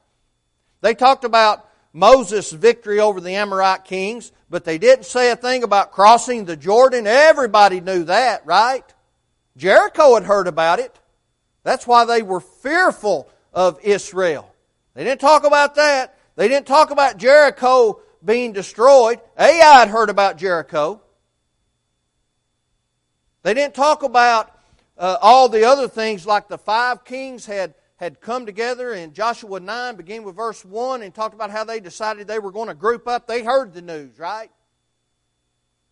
They 0.81 0.95
talked 0.95 1.25
about 1.25 1.69
Moses' 1.93 2.53
victory 2.53 3.01
over 3.01 3.21
the 3.21 3.35
Amorite 3.35 3.85
kings, 3.85 4.31
but 4.49 4.65
they 4.65 4.79
didn't 4.79 5.07
say 5.07 5.33
a 5.33 5.35
thing 5.35 5.65
about 5.65 5.91
crossing 5.91 6.45
the 6.45 6.57
Jordan. 6.57 7.09
Everybody 7.09 7.81
knew 7.81 8.05
that, 8.05 8.47
right? 8.47 8.85
Jericho 9.57 10.15
had 10.15 10.23
heard 10.23 10.47
about 10.47 10.79
it. 10.79 10.97
That's 11.65 11.85
why 11.85 12.05
they 12.05 12.23
were 12.23 12.39
fearful 12.39 13.29
of 13.53 13.81
Israel. 13.83 14.55
They 14.95 15.03
didn't 15.03 15.21
talk 15.21 15.43
about 15.43 15.75
that. 15.75 16.17
They 16.37 16.47
didn't 16.47 16.69
talk 16.69 16.93
about 16.93 17.17
Jericho 17.17 18.01
being 18.25 18.53
destroyed. 18.53 19.19
Ai 19.37 19.81
had 19.81 19.89
heard 19.89 20.11
about 20.11 20.39
Jericho. 20.39 21.01
They 23.45 23.53
didn't 23.53 23.75
talk 23.75 24.03
about 24.03 24.59
uh, 24.97 25.19
all 25.21 25.51
the 25.51 25.65
other 25.65 25.87
things 25.87 26.27
like 26.27 26.49
the 26.49 26.57
five 26.57 27.05
kings 27.05 27.45
had, 27.45 27.75
had 27.97 28.23
come 28.23 28.47
together 28.47 28.95
in 28.95 29.13
Joshua 29.13 29.61
9, 29.61 29.97
beginning 29.97 30.25
with 30.25 30.35
verse 30.35 30.65
1, 30.65 31.03
and 31.03 31.15
talked 31.15 31.35
about 31.35 31.51
how 31.51 31.63
they 31.63 31.79
decided 31.79 32.27
they 32.27 32.39
were 32.39 32.51
going 32.51 32.69
to 32.69 32.75
group 32.75 33.07
up. 33.07 33.27
They 33.27 33.45
heard 33.45 33.75
the 33.75 33.83
news, 33.83 34.19
right? 34.19 34.51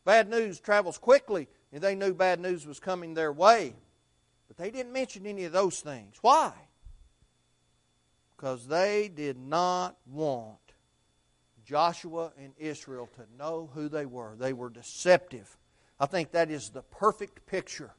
Bad 0.06 0.30
news 0.30 0.60
travels 0.60 0.96
quickly, 0.96 1.46
and 1.74 1.82
they 1.82 1.94
knew 1.94 2.14
bad 2.14 2.40
news 2.40 2.66
was 2.66 2.80
coming 2.80 3.12
their 3.12 3.32
way. 3.32 3.74
But 4.48 4.56
they 4.56 4.70
didn't 4.70 4.94
mention 4.94 5.26
any 5.26 5.44
of 5.44 5.52
those 5.52 5.78
things. 5.80 6.16
Why? 6.22 6.52
Because 8.34 8.66
they 8.66 9.10
did 9.14 9.36
not 9.36 9.98
want 10.06 10.56
Joshua 11.66 12.32
and 12.38 12.54
Israel 12.56 13.10
to 13.16 13.26
know 13.38 13.68
who 13.74 13.90
they 13.90 14.06
were. 14.06 14.36
They 14.38 14.54
were 14.54 14.70
deceptive. 14.70 15.58
I 16.02 16.06
think 16.06 16.32
that 16.32 16.50
is 16.50 16.70
the 16.70 16.82
perfect 16.82 17.46
picture 17.46 17.92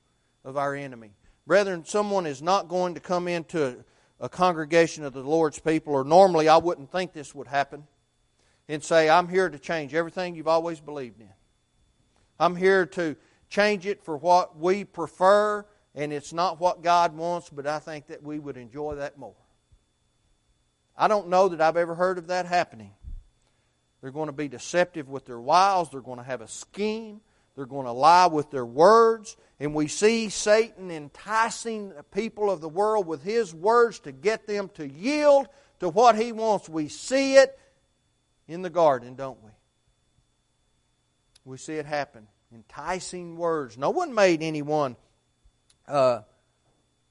of 0.43 0.57
our 0.57 0.75
enemy. 0.75 1.12
Brethren, 1.48 1.86
someone 1.86 2.25
is 2.25 2.41
not 2.41 2.67
going 2.67 2.95
to 2.95 3.00
come 3.00 3.29
into 3.29 3.86
a 4.19 4.27
congregation 4.27 5.05
of 5.05 5.13
the 5.13 5.22
Lord's 5.22 5.60
people, 5.60 5.93
or 5.93 6.03
normally 6.03 6.50
I 6.50 6.57
wouldn't 6.57 6.91
think 6.91 7.13
this 7.13 7.33
would 7.33 7.48
happen, 7.48 7.86
and 8.67 8.83
say, 8.83 9.10
I'm 9.10 9.29
here 9.29 9.50
to 9.50 9.57
change 9.57 9.93
everything 9.93 10.36
you've 10.36 10.50
always 10.50 10.81
believed 10.81 11.22
in. 11.22 11.29
I'm 12.38 12.57
here 12.57 12.86
to 12.88 13.15
change 13.48 13.86
it 13.86 14.03
for 14.03 14.17
what 14.17 14.60
we 14.60 14.83
prefer, 14.83 15.65
and 15.95 16.12
it's 16.12 16.33
not 16.33 16.60
what 16.60 16.81
God 16.83 17.15
wants, 17.15 17.50
but 17.50 17.65
I 17.65 17.79
think 17.79 18.07
that 18.07 18.22
we 18.22 18.38
would 18.38 18.57
enjoy 18.57 18.95
that 18.95 19.17
more. 19.17 19.36
I 20.98 21.07
don't 21.07 21.29
know 21.29 21.48
that 21.48 21.62
I've 21.62 21.77
ever 21.77 21.95
heard 21.95 22.17
of 22.17 22.27
that 22.27 22.48
happening. 22.48 22.91
They're 24.01 24.12
going 24.12 24.27
to 24.27 24.33
be 24.33 24.50
deceptive 24.50 25.07
with 25.07 25.25
their 25.25 25.39
wiles, 25.39 25.89
they're 25.89 26.01
going 26.01 26.19
to 26.19 26.25
have 26.25 26.41
a 26.41 26.50
scheme, 26.50 27.22
they're 27.55 27.65
going 27.65 27.86
to 27.86 27.91
lie 27.91 28.27
with 28.27 28.51
their 28.51 28.65
words. 28.65 29.38
And 29.60 29.74
we 29.74 29.88
see 29.88 30.29
Satan 30.29 30.89
enticing 30.89 31.89
the 31.89 32.03
people 32.03 32.50
of 32.50 32.62
the 32.62 32.69
world 32.69 33.07
with 33.07 33.24
his 33.24 33.53
words 33.53 34.00
to 34.01 34.12
get 34.12 34.48
them 34.48 34.69
to 34.75 34.88
yield 34.88 35.48
to 35.79 35.89
what 35.89 36.15
he 36.15 36.31
wants. 36.31 36.67
We 36.67 36.88
see 36.88 37.36
it 37.36 37.57
in 38.48 38.62
the 38.62 38.69
garden, 38.69 39.15
don't 39.15 39.41
we? 39.43 39.51
We 41.45 41.57
see 41.57 41.75
it 41.75 41.86
happen. 41.86 42.27
Enticing 42.53 43.38
words. 43.38 43.77
No 43.77 43.89
one 43.89 44.13
made 44.13 44.41
anyone 44.41 44.95
uh, 45.88 46.22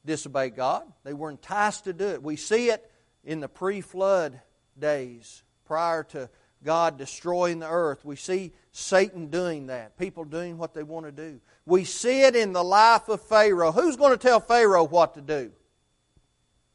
disobey 0.05 0.51
God, 0.51 0.85
they 1.05 1.13
were 1.13 1.31
enticed 1.31 1.85
to 1.85 1.93
do 1.93 2.09
it. 2.09 2.23
We 2.23 2.37
see 2.37 2.71
it 2.71 2.91
in 3.25 3.41
the 3.41 3.49
pre 3.49 3.81
flood 3.81 4.41
days 4.79 5.43
prior 5.65 6.03
to 6.05 6.29
God 6.65 6.99
destroying 6.99 7.59
the 7.59 7.69
earth. 7.69 8.05
We 8.05 8.17
see 8.17 8.53
Satan 8.73 9.29
doing 9.29 9.67
that, 9.67 9.99
people 9.99 10.25
doing 10.25 10.59
what 10.59 10.75
they 10.75 10.83
want 10.83 11.07
to 11.07 11.13
do. 11.13 11.41
We 11.67 11.85
see 11.85 12.23
it 12.23 12.37
in 12.37 12.53
the 12.53 12.65
life 12.65 13.09
of 13.09 13.21
Pharaoh. 13.23 13.73
Who's 13.73 13.97
going 13.97 14.13
to 14.13 14.19
tell 14.19 14.41
Pharaoh 14.41 14.85
what 14.85 15.15
to 15.15 15.21
do? 15.21 15.53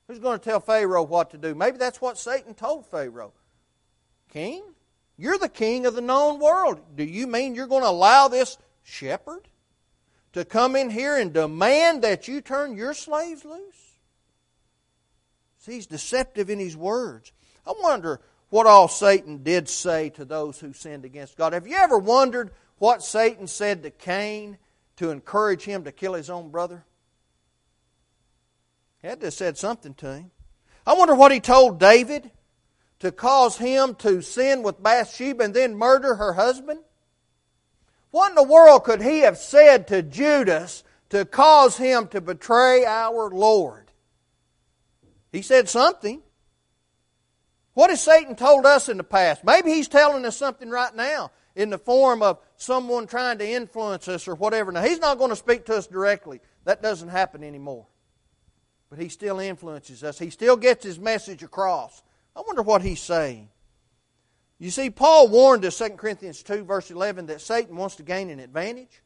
Who's 0.07 0.19
going 0.19 0.39
to 0.39 0.43
tell 0.43 0.59
Pharaoh 0.59 1.03
what 1.03 1.31
to 1.31 1.37
do? 1.37 1.53
Maybe 1.53 1.77
that's 1.77 1.99
what 1.99 2.17
Satan 2.17 2.53
told 2.53 2.85
Pharaoh. 2.85 3.33
King, 4.29 4.63
you're 5.17 5.37
the 5.37 5.49
king 5.49 5.85
of 5.85 5.95
the 5.95 6.01
known 6.01 6.39
world. 6.39 6.79
Do 6.95 7.03
you 7.03 7.27
mean 7.27 7.55
you're 7.55 7.67
going 7.67 7.83
to 7.83 7.89
allow 7.89 8.27
this 8.27 8.57
shepherd 8.83 9.47
to 10.33 10.45
come 10.45 10.75
in 10.75 10.89
here 10.89 11.17
and 11.17 11.33
demand 11.33 12.03
that 12.03 12.27
you 12.27 12.41
turn 12.41 12.77
your 12.77 12.93
slaves 12.93 13.43
loose? 13.43 13.97
See, 15.59 15.73
he's 15.73 15.87
deceptive 15.87 16.49
in 16.49 16.59
his 16.59 16.77
words. 16.77 17.31
I 17.65 17.73
wonder 17.81 18.21
what 18.49 18.65
all 18.65 18.87
Satan 18.87 19.43
did 19.43 19.67
say 19.67 20.09
to 20.11 20.25
those 20.25 20.59
who 20.59 20.73
sinned 20.73 21.05
against 21.05 21.37
God. 21.37 21.53
Have 21.53 21.67
you 21.67 21.75
ever 21.75 21.97
wondered 21.97 22.51
what 22.77 23.03
Satan 23.03 23.47
said 23.47 23.83
to 23.83 23.89
Cain 23.89 24.57
to 24.97 25.11
encourage 25.11 25.63
him 25.63 25.83
to 25.83 25.91
kill 25.91 26.13
his 26.13 26.29
own 26.29 26.49
brother? 26.49 26.85
He 29.01 29.07
had 29.07 29.19
to 29.19 29.27
have 29.27 29.33
said 29.33 29.57
something 29.57 29.93
to 29.95 30.13
him. 30.13 30.31
I 30.85 30.93
wonder 30.93 31.15
what 31.15 31.31
he 31.31 31.39
told 31.39 31.79
David 31.79 32.31
to 32.99 33.11
cause 33.11 33.57
him 33.57 33.95
to 33.95 34.21
sin 34.21 34.63
with 34.63 34.81
Bathsheba 34.81 35.43
and 35.43 35.53
then 35.53 35.75
murder 35.75 36.15
her 36.15 36.33
husband? 36.33 36.79
What 38.11 38.29
in 38.29 38.35
the 38.35 38.43
world 38.43 38.83
could 38.83 39.01
he 39.01 39.19
have 39.19 39.37
said 39.37 39.87
to 39.87 40.01
Judas 40.01 40.83
to 41.09 41.25
cause 41.25 41.77
him 41.77 42.07
to 42.09 42.21
betray 42.21 42.85
our 42.85 43.29
Lord? 43.29 43.91
He 45.31 45.41
said 45.41 45.69
something. 45.69 46.21
What 47.77 47.91
has 47.91 48.01
Satan 48.01 48.35
told 48.35 48.65
us 48.65 48.89
in 48.89 48.97
the 48.97 49.03
past? 49.03 49.43
Maybe 49.43 49.69
he's 49.69 49.87
telling 49.87 50.25
us 50.25 50.35
something 50.35 50.71
right 50.71 50.95
now 50.95 51.29
in 51.55 51.69
the 51.69 51.77
form 51.77 52.23
of 52.23 52.39
someone 52.55 53.05
trying 53.05 53.37
to 53.37 53.47
influence 53.47 54.07
us 54.07 54.27
or 54.27 54.33
whatever. 54.33 54.71
Now, 54.71 54.81
he's 54.81 54.97
not 54.97 55.19
going 55.19 55.29
to 55.29 55.35
speak 55.35 55.67
to 55.67 55.75
us 55.75 55.85
directly. 55.85 56.41
That 56.63 56.81
doesn't 56.81 57.09
happen 57.09 57.43
anymore. 57.43 57.85
But 58.89 58.97
he 58.97 59.09
still 59.09 59.37
influences 59.37 60.03
us, 60.03 60.17
he 60.17 60.31
still 60.31 60.57
gets 60.57 60.83
his 60.83 60.97
message 60.97 61.43
across. 61.43 62.01
I 62.35 62.41
wonder 62.41 62.63
what 62.63 62.81
he's 62.81 62.99
saying. 62.99 63.49
You 64.57 64.71
see, 64.71 64.89
Paul 64.89 65.27
warned 65.27 65.63
us, 65.63 65.77
2 65.77 65.89
Corinthians 65.89 66.41
2, 66.41 66.63
verse 66.63 66.89
11, 66.89 67.27
that 67.27 67.41
Satan 67.41 67.75
wants 67.75 67.97
to 67.97 68.03
gain 68.03 68.31
an 68.31 68.39
advantage. 68.39 69.03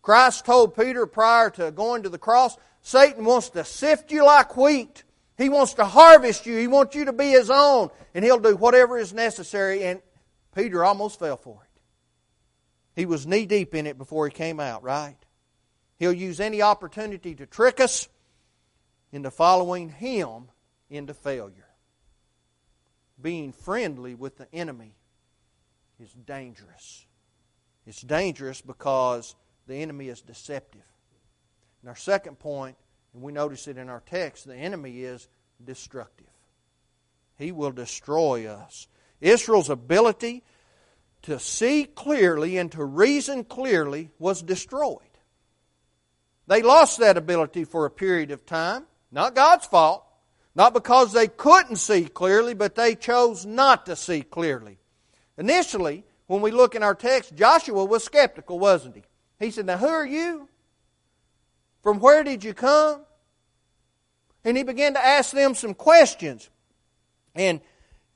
Christ 0.00 0.46
told 0.46 0.74
Peter 0.74 1.04
prior 1.04 1.50
to 1.50 1.70
going 1.70 2.02
to 2.04 2.08
the 2.08 2.16
cross, 2.16 2.56
Satan 2.80 3.26
wants 3.26 3.50
to 3.50 3.62
sift 3.62 4.10
you 4.10 4.24
like 4.24 4.56
wheat. 4.56 5.04
He 5.36 5.48
wants 5.48 5.74
to 5.74 5.84
harvest 5.84 6.46
you. 6.46 6.56
He 6.56 6.66
wants 6.66 6.94
you 6.94 7.06
to 7.06 7.12
be 7.12 7.30
his 7.30 7.50
own. 7.50 7.90
And 8.14 8.24
he'll 8.24 8.38
do 8.38 8.56
whatever 8.56 8.98
is 8.98 9.12
necessary. 9.12 9.84
And 9.84 10.00
Peter 10.54 10.84
almost 10.84 11.18
fell 11.18 11.36
for 11.36 11.62
it. 11.62 11.80
He 12.94 13.04
was 13.04 13.26
knee 13.26 13.44
deep 13.44 13.74
in 13.74 13.86
it 13.86 13.98
before 13.98 14.26
he 14.26 14.32
came 14.32 14.58
out, 14.58 14.82
right? 14.82 15.16
He'll 15.98 16.12
use 16.12 16.40
any 16.40 16.62
opportunity 16.62 17.34
to 17.34 17.46
trick 17.46 17.80
us 17.80 18.08
into 19.12 19.30
following 19.30 19.90
him 19.90 20.48
into 20.88 21.12
failure. 21.12 21.68
Being 23.20 23.52
friendly 23.52 24.14
with 24.14 24.38
the 24.38 24.46
enemy 24.54 24.94
is 26.00 26.12
dangerous. 26.12 27.06
It's 27.86 28.00
dangerous 28.00 28.60
because 28.60 29.34
the 29.66 29.76
enemy 29.76 30.08
is 30.08 30.20
deceptive. 30.20 30.82
And 31.82 31.88
our 31.88 31.96
second 31.96 32.38
point 32.38 32.76
and 33.16 33.24
we 33.24 33.32
notice 33.32 33.66
it 33.66 33.78
in 33.78 33.88
our 33.88 34.02
text, 34.04 34.46
the 34.46 34.54
enemy 34.54 35.00
is 35.00 35.26
destructive. 35.64 36.26
He 37.38 37.50
will 37.50 37.72
destroy 37.72 38.46
us. 38.46 38.88
Israel's 39.22 39.70
ability 39.70 40.44
to 41.22 41.38
see 41.38 41.84
clearly 41.84 42.58
and 42.58 42.70
to 42.72 42.84
reason 42.84 43.44
clearly 43.44 44.10
was 44.18 44.42
destroyed. 44.42 45.00
They 46.46 46.60
lost 46.60 46.98
that 46.98 47.16
ability 47.16 47.64
for 47.64 47.86
a 47.86 47.90
period 47.90 48.32
of 48.32 48.44
time. 48.44 48.84
Not 49.10 49.34
God's 49.34 49.64
fault. 49.64 50.04
Not 50.54 50.74
because 50.74 51.14
they 51.14 51.26
couldn't 51.26 51.76
see 51.76 52.04
clearly, 52.04 52.52
but 52.52 52.74
they 52.74 52.94
chose 52.94 53.46
not 53.46 53.86
to 53.86 53.96
see 53.96 54.20
clearly. 54.20 54.76
Initially, 55.38 56.04
when 56.26 56.42
we 56.42 56.50
look 56.50 56.74
in 56.74 56.82
our 56.82 56.94
text, 56.94 57.34
Joshua 57.34 57.86
was 57.86 58.04
skeptical, 58.04 58.58
wasn't 58.58 58.96
he? 58.96 59.04
He 59.38 59.50
said, 59.50 59.64
Now 59.64 59.78
who 59.78 59.88
are 59.88 60.06
you? 60.06 60.50
From 61.86 62.00
where 62.00 62.24
did 62.24 62.42
you 62.42 62.52
come? 62.52 63.02
And 64.42 64.56
he 64.56 64.64
began 64.64 64.94
to 64.94 65.06
ask 65.06 65.30
them 65.30 65.54
some 65.54 65.72
questions. 65.72 66.50
And, 67.32 67.60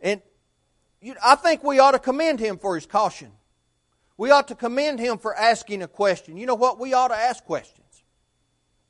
and 0.01 0.21
you, 1.01 1.15
I 1.25 1.37
think 1.37 1.63
we 1.63 1.79
ought 1.79 1.93
to 1.93 2.01
commend 2.01 2.41
him 2.41 2.59
for 2.59 2.75
his 2.75 2.85
caution. 2.85 3.31
We 4.17 4.33
ought 4.33 4.49
to 4.49 4.57
commend 4.57 4.99
him 4.99 5.19
for 5.19 5.37
asking 5.37 5.85
a 5.85 5.87
question. 5.87 6.37
You 6.37 6.47
know 6.47 6.57
what? 6.57 6.81
We 6.81 6.95
ought 6.95 7.09
to 7.09 7.17
ask 7.17 7.45
questions. 7.45 8.03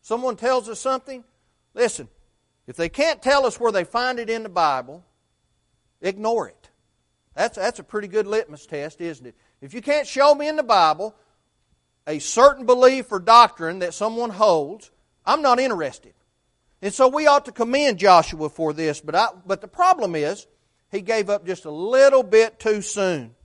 Someone 0.01 0.37
tells 0.37 0.67
us 0.67 0.81
something, 0.81 1.25
listen, 1.75 2.09
if 2.67 2.75
they 2.75 2.89
can't 2.89 3.21
tell 3.21 3.45
us 3.45 3.61
where 3.61 3.73
they 3.73 3.85
find 3.85 4.19
it 4.19 4.31
in 4.31 4.45
the 4.45 4.49
Bible, 4.49 5.05
ignore 6.01 6.49
it. 6.49 6.71
That's, 7.35 7.59
that's 7.59 7.81
a 7.81 7.85
pretty 7.85 8.09
good 8.09 8.27
litmus 8.27 8.65
test, 8.65 9.03
isn't 9.03 9.27
it? 9.27 9.35
If 9.61 9.75
you 9.75 9.83
can't 9.83 10.07
show 10.07 10.35
me 10.35 10.49
in 10.49 10.57
the 10.57 10.63
Bible 10.63 11.15
a 12.11 12.19
certain 12.19 12.67
belief 12.67 13.13
or 13.13 13.21
doctrine 13.21 13.79
that 13.79 13.95
someone 13.95 14.31
holds, 14.31 14.91
I'm 15.25 15.43
not 15.43 15.61
interested. 15.61 16.13
And 16.83 16.93
so 16.93 17.07
we 17.07 17.29
ought 17.29 17.45
to 17.45 17.53
commend 17.53 17.99
Joshua 17.99 18.49
for 18.49 18.73
this, 18.73 19.01
but, 19.01 19.15
I, 19.15 19.29
but 19.47 19.61
the 19.61 19.69
problem 19.69 20.17
is 20.17 20.47
he 20.91 21.03
gave 21.03 21.31
up 21.31 21.47
just 21.47 21.67
a 21.67 21.71
little 21.71 22.25
bit 22.25 22.59
too 22.59 22.83
soon. 22.83 23.37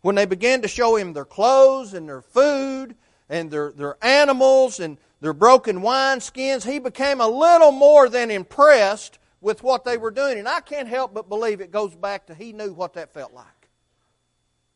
When 0.00 0.14
they 0.14 0.24
began 0.24 0.62
to 0.62 0.68
show 0.68 0.96
him 0.96 1.12
their 1.12 1.26
clothes 1.26 1.92
and 1.92 2.08
their 2.08 2.22
food 2.22 2.96
and 3.28 3.50
their, 3.50 3.72
their 3.72 4.02
animals 4.02 4.80
and 4.80 4.96
their 5.20 5.34
broken 5.34 5.80
wineskins, 5.80 6.64
he 6.64 6.78
became 6.78 7.20
a 7.20 7.28
little 7.28 7.72
more 7.72 8.08
than 8.08 8.30
impressed 8.30 9.18
with 9.42 9.62
what 9.62 9.84
they 9.84 9.98
were 9.98 10.12
doing. 10.12 10.38
And 10.38 10.48
I 10.48 10.60
can't 10.60 10.88
help 10.88 11.12
but 11.12 11.28
believe 11.28 11.60
it 11.60 11.72
goes 11.72 11.94
back 11.94 12.26
to 12.28 12.34
he 12.34 12.54
knew 12.54 12.72
what 12.72 12.94
that 12.94 13.12
felt 13.12 13.34
like. 13.34 13.46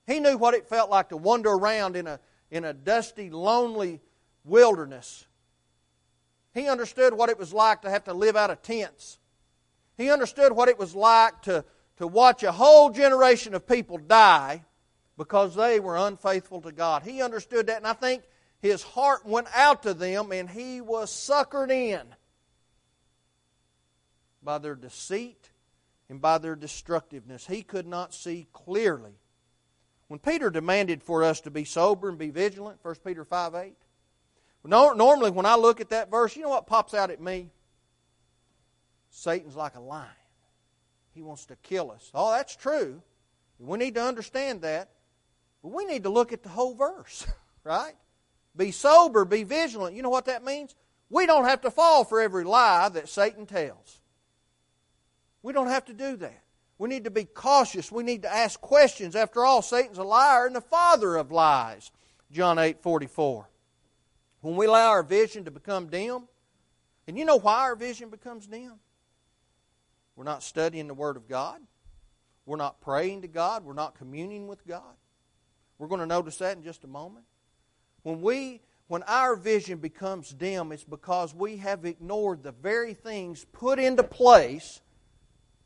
He 0.07 0.21
knew 0.21 0.37
what 0.37 0.55
it 0.55 0.69
felt 0.69 0.91
like 0.91 1.09
to 1.11 1.17
wander 1.17 1.51
around 1.51 1.97
in 1.97 2.09
a, 2.09 2.21
in 2.53 2.65
a 2.65 2.75
dusty, 2.75 3.31
lonely 3.31 4.01
wilderness. 4.45 5.27
He 6.53 6.69
understood 6.69 7.15
what 7.15 7.31
it 7.31 7.39
was 7.39 7.53
like 7.53 7.83
to 7.83 7.91
have 7.91 8.05
to 8.05 8.13
live 8.13 8.37
out 8.37 8.51
of 8.51 8.61
tents. 8.61 9.19
He 9.97 10.11
understood 10.11 10.53
what 10.53 10.69
it 10.69 10.79
was 10.79 10.95
like 10.95 11.43
to, 11.43 11.65
to 11.97 12.07
watch 12.07 12.43
a 12.43 12.53
whole 12.53 12.91
generation 12.91 13.55
of 13.55 13.67
people 13.67 13.97
die 13.97 14.65
because 15.17 15.55
they 15.55 15.81
were 15.81 15.97
unfaithful 15.97 16.61
to 16.61 16.73
God. 16.73 17.03
He 17.03 17.23
understood 17.23 17.69
that, 17.69 17.79
and 17.79 17.87
I 17.87 17.95
think 17.95 18.23
his 18.61 18.83
heart 18.83 19.25
went 19.25 19.49
out 19.55 19.83
to 19.85 19.95
them, 19.95 20.31
and 20.31 20.49
he 20.49 20.83
was 20.83 21.11
suckered 21.11 21.71
in 21.71 22.03
by 24.43 24.59
their 24.59 24.75
deceit 24.75 25.51
and 26.11 26.21
by 26.21 26.37
their 26.37 26.57
destructiveness. 26.57 27.47
He 27.47 27.63
could 27.63 27.87
not 27.87 28.13
see 28.13 28.47
clearly. 28.53 29.15
When 30.09 30.19
Peter 30.19 30.51
demanded 30.51 31.03
for 31.03 31.25
us 31.25 31.41
to 31.43 31.51
be 31.51 31.65
sober 31.65 32.09
and 32.09 32.19
be 32.19 32.31
vigilant, 32.31 32.79
1 32.83 32.95
Peter 33.05 33.25
5 33.25 33.55
8, 33.55 33.75
normally 34.65 35.31
when 35.31 35.47
I 35.47 35.57
look 35.57 35.81
at 35.81 35.91
that 35.91 36.11
verse, 36.11 36.37
you 36.37 36.43
know 36.43 36.51
what 36.51 36.67
pops 36.67 36.95
out 36.95 37.11
at 37.11 37.21
me? 37.21 37.51
Satan's 39.11 39.57
like 39.57 39.77
a 39.77 39.81
lion. 39.81 40.09
He 41.15 41.23
wants 41.23 41.47
to 41.47 41.57
kill 41.57 41.91
us. 41.91 42.11
Oh, 42.15 42.33
that's 42.33 42.57
true. 42.57 43.03
We 43.59 43.79
need 43.79 43.95
to 43.95 44.03
understand 44.03 44.63
that. 44.63 44.91
But 45.63 45.73
we 45.73 45.85
need 45.85 46.03
to 46.03 46.11
look 46.11 46.33
at 46.33 46.43
the 46.43 46.49
whole 46.49 46.75
verse, 46.75 47.27
right? 47.65 47.95
Be 48.57 48.71
sober, 48.71 49.25
be 49.25 49.45
vigilant. 49.45 49.95
You 49.95 50.03
know 50.03 50.11
what 50.11 50.27
that 50.27 50.45
means? 50.45 50.75
We 51.09 51.27
don't 51.27 51.45
have 51.45 51.61
to 51.63 51.71
fall 51.71 52.05
for 52.05 52.21
every 52.21 52.45
lie 52.45 52.89
that 52.89 53.09
Satan 53.09 53.47
tells. 53.47 54.01
We 55.43 55.53
don't 55.53 55.69
have 55.69 55.85
to 55.87 55.93
do 55.93 56.17
that. 56.17 56.42
We 56.83 56.89
need 56.89 57.05
to 57.05 57.13
be 57.13 57.27
cautious. 57.27 57.93
We 57.93 58.03
need 58.03 58.23
to 58.23 58.35
ask 58.35 58.61
questions. 58.61 59.15
After 59.15 59.45
all, 59.45 59.63
Satan's 59.63 59.99
a 59.99 60.03
liar 60.03 60.47
and 60.47 60.57
the 60.57 60.61
father 60.61 61.15
of 61.15 61.31
lies. 61.31 61.93
John 62.33 62.59
8 62.59 62.83
44. 62.83 63.49
When 64.41 64.57
we 64.57 64.67
allow 64.67 64.89
our 64.91 65.05
vision 65.05 65.45
to 65.45 65.53
become 65.53 65.87
dim, 65.87 66.27
and 67.07 67.17
you 67.17 67.25
know 67.25 67.37
why 67.37 67.61
our 67.61 67.77
vision 67.77 68.09
becomes 68.09 68.49
dim? 68.49 68.73
We're 70.17 70.25
not 70.25 70.43
studying 70.43 70.89
the 70.89 70.95
Word 70.95 71.17
of 71.17 71.29
God. 71.29 71.61
We're 72.47 72.57
not 72.57 72.81
praying 72.81 73.23
to 73.23 73.29
God. 73.29 73.65
We're 73.65 73.75
not 73.75 73.95
communing 73.95 74.49
with 74.49 74.67
God. 74.67 74.97
We're 75.79 75.87
going 75.87 76.01
to 76.01 76.07
notice 76.07 76.39
that 76.39 76.57
in 76.57 76.65
just 76.65 76.83
a 76.83 76.89
moment. 76.89 77.27
When 78.03 78.21
we 78.23 78.61
when 78.89 79.05
our 79.05 79.37
vision 79.37 79.79
becomes 79.79 80.31
dim, 80.31 80.73
it's 80.73 80.83
because 80.83 81.33
we 81.33 81.59
have 81.59 81.85
ignored 81.85 82.43
the 82.43 82.51
very 82.51 82.93
things 82.93 83.47
put 83.53 83.79
into 83.79 84.03
place 84.03 84.81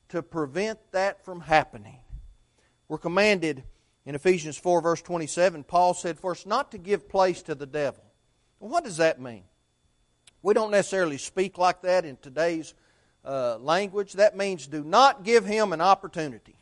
to 0.09 0.23
prevent 0.23 0.79
that 0.93 1.25
from 1.25 1.41
happening. 1.41 1.99
We're 2.89 2.99
commanded 2.99 3.65
in 4.05 4.15
Ephesians 4.15 4.57
4, 4.57 4.81
verse 4.81 5.03
27, 5.03 5.65
Paul 5.65 5.93
said, 5.93 6.21
First, 6.21 6.47
not 6.47 6.71
to 6.71 6.79
give 6.79 7.09
place 7.09 7.43
to 7.43 7.57
the 7.57 7.67
devil. 7.67 8.05
What 8.61 8.85
does 8.85 8.99
that 8.99 9.21
mean? 9.21 9.43
We 10.43 10.55
don't 10.55 10.71
necessarily 10.71 11.19
speak 11.19 11.59
like 11.59 11.83
that 11.83 12.05
in 12.05 12.17
today's 12.17 12.75
uh, 13.25 13.59
language. 13.59 14.13
That 14.13 14.37
means 14.37 14.69
do 14.69 14.85
not 14.85 15.25
give 15.25 15.45
him 15.45 15.73
an 15.73 15.81
opportunity. 15.81 16.57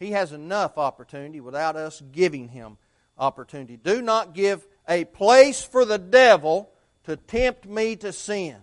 He 0.00 0.10
has 0.10 0.32
enough 0.32 0.76
opportunity 0.76 1.40
without 1.40 1.76
us 1.76 2.02
giving 2.12 2.48
him 2.48 2.78
opportunity. 3.16 3.76
Do 3.76 4.02
not 4.02 4.34
give 4.34 4.66
a 4.88 5.04
place 5.04 5.62
for 5.62 5.84
the 5.84 5.98
devil 5.98 6.70
to 7.04 7.16
tempt 7.16 7.66
me 7.66 7.94
to 7.96 8.12
sin. 8.12 8.56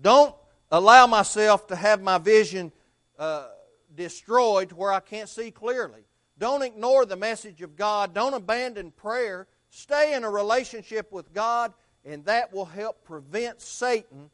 Don't 0.00 0.34
allow 0.70 1.06
myself 1.06 1.66
to 1.68 1.76
have 1.76 2.02
my 2.02 2.18
vision 2.18 2.72
uh, 3.18 3.48
destroyed 3.94 4.72
where 4.72 4.92
I 4.92 5.00
can't 5.00 5.28
see 5.28 5.50
clearly. 5.50 6.04
Don't 6.38 6.62
ignore 6.62 7.04
the 7.04 7.16
message 7.16 7.60
of 7.60 7.76
God. 7.76 8.14
Don't 8.14 8.34
abandon 8.34 8.92
prayer. 8.92 9.46
Stay 9.68 10.14
in 10.14 10.24
a 10.24 10.30
relationship 10.30 11.12
with 11.12 11.32
God, 11.32 11.72
and 12.04 12.24
that 12.24 12.52
will 12.52 12.64
help 12.64 13.04
prevent 13.04 13.60
Satan 13.60 14.30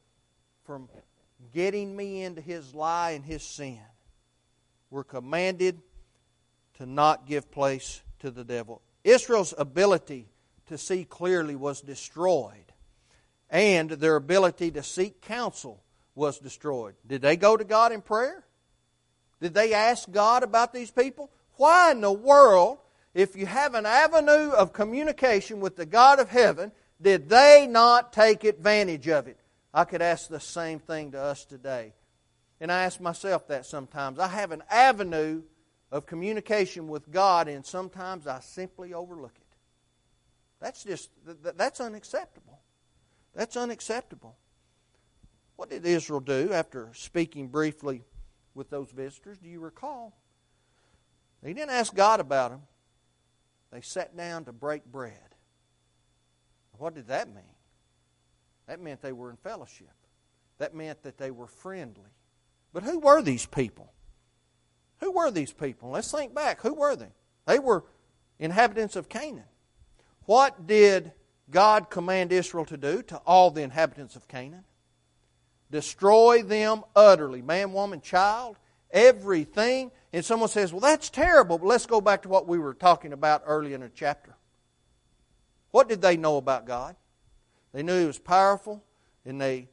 from 0.64 0.88
getting 1.52 1.96
me 1.96 2.22
into 2.22 2.40
his 2.40 2.74
lie 2.74 3.10
and 3.10 3.24
his 3.24 3.42
sin. 3.42 3.80
We're 4.90 5.04
commanded 5.04 5.80
to 6.78 6.86
not 6.86 7.26
give 7.26 7.50
place 7.50 8.02
to 8.20 8.30
the 8.30 8.44
devil. 8.44 8.82
Israel's 9.04 9.54
ability 9.56 10.28
to 10.66 10.78
see 10.78 11.04
clearly 11.04 11.56
was 11.56 11.80
destroyed, 11.80 12.72
and 13.50 13.90
their 13.90 14.16
ability 14.16 14.70
to 14.72 14.82
seek 14.82 15.20
counsel 15.20 15.82
was 16.16 16.40
destroyed. 16.40 16.94
Did 17.06 17.22
they 17.22 17.36
go 17.36 17.56
to 17.56 17.62
God 17.62 17.92
in 17.92 18.00
prayer? 18.00 18.44
Did 19.40 19.54
they 19.54 19.74
ask 19.74 20.10
God 20.10 20.42
about 20.42 20.72
these 20.72 20.90
people? 20.90 21.30
Why 21.56 21.92
in 21.92 22.00
the 22.00 22.10
world, 22.10 22.78
if 23.14 23.36
you 23.36 23.46
have 23.46 23.74
an 23.74 23.86
avenue 23.86 24.50
of 24.50 24.72
communication 24.72 25.60
with 25.60 25.76
the 25.76 25.86
God 25.86 26.18
of 26.18 26.30
heaven, 26.30 26.72
did 27.00 27.28
they 27.28 27.68
not 27.70 28.12
take 28.12 28.42
advantage 28.42 29.06
of 29.08 29.28
it? 29.28 29.38
I 29.72 29.84
could 29.84 30.02
ask 30.02 30.28
the 30.28 30.40
same 30.40 30.78
thing 30.78 31.12
to 31.12 31.20
us 31.20 31.44
today. 31.44 31.92
And 32.60 32.72
I 32.72 32.84
ask 32.84 32.98
myself 32.98 33.46
that 33.48 33.66
sometimes. 33.66 34.18
I 34.18 34.28
have 34.28 34.50
an 34.50 34.62
avenue 34.70 35.42
of 35.92 36.06
communication 36.06 36.88
with 36.88 37.10
God, 37.10 37.48
and 37.48 37.64
sometimes 37.64 38.26
I 38.26 38.40
simply 38.40 38.94
overlook 38.94 39.34
it. 39.36 39.42
That's 40.60 40.82
just, 40.82 41.10
that's 41.24 41.80
unacceptable. 41.80 42.60
That's 43.34 43.58
unacceptable. 43.58 44.36
What 45.56 45.70
did 45.70 45.86
Israel 45.86 46.20
do 46.20 46.52
after 46.52 46.90
speaking 46.94 47.48
briefly 47.48 48.04
with 48.54 48.70
those 48.70 48.90
visitors? 48.90 49.38
Do 49.38 49.48
you 49.48 49.60
recall? 49.60 50.16
They 51.42 51.52
didn't 51.52 51.70
ask 51.70 51.94
God 51.94 52.20
about 52.20 52.50
them. 52.50 52.62
They 53.72 53.80
sat 53.80 54.16
down 54.16 54.44
to 54.44 54.52
break 54.52 54.84
bread. 54.84 55.12
What 56.78 56.94
did 56.94 57.08
that 57.08 57.28
mean? 57.28 57.44
That 58.66 58.80
meant 58.80 59.00
they 59.00 59.12
were 59.12 59.30
in 59.30 59.36
fellowship. 59.36 59.92
That 60.58 60.74
meant 60.74 61.02
that 61.02 61.18
they 61.18 61.30
were 61.30 61.46
friendly. 61.46 62.10
But 62.72 62.82
who 62.82 62.98
were 62.98 63.22
these 63.22 63.46
people? 63.46 63.92
Who 65.00 65.12
were 65.12 65.30
these 65.30 65.52
people? 65.52 65.90
Let's 65.90 66.10
think 66.10 66.34
back. 66.34 66.60
Who 66.60 66.74
were 66.74 66.96
they? 66.96 67.12
They 67.46 67.58
were 67.58 67.84
inhabitants 68.38 68.96
of 68.96 69.08
Canaan. 69.08 69.44
What 70.24 70.66
did 70.66 71.12
God 71.50 71.90
command 71.90 72.32
Israel 72.32 72.64
to 72.66 72.76
do 72.76 73.02
to 73.02 73.16
all 73.18 73.50
the 73.50 73.62
inhabitants 73.62 74.16
of 74.16 74.26
Canaan? 74.28 74.64
Destroy 75.70 76.42
them 76.42 76.82
utterly 76.94 77.42
man, 77.42 77.72
woman, 77.72 78.00
child, 78.00 78.56
everything. 78.90 79.90
And 80.12 80.24
someone 80.24 80.48
says, 80.48 80.72
Well, 80.72 80.80
that's 80.80 81.10
terrible, 81.10 81.58
but 81.58 81.66
let's 81.66 81.86
go 81.86 82.00
back 82.00 82.22
to 82.22 82.28
what 82.28 82.46
we 82.46 82.58
were 82.58 82.74
talking 82.74 83.12
about 83.12 83.42
early 83.46 83.74
in 83.74 83.80
the 83.80 83.90
chapter. 83.94 84.34
What 85.70 85.88
did 85.88 86.00
they 86.00 86.16
know 86.16 86.36
about 86.36 86.66
God? 86.66 86.96
They 87.72 87.82
knew 87.82 88.00
He 88.00 88.06
was 88.06 88.18
powerful, 88.18 88.82
and 89.24 89.40
they, 89.40 89.68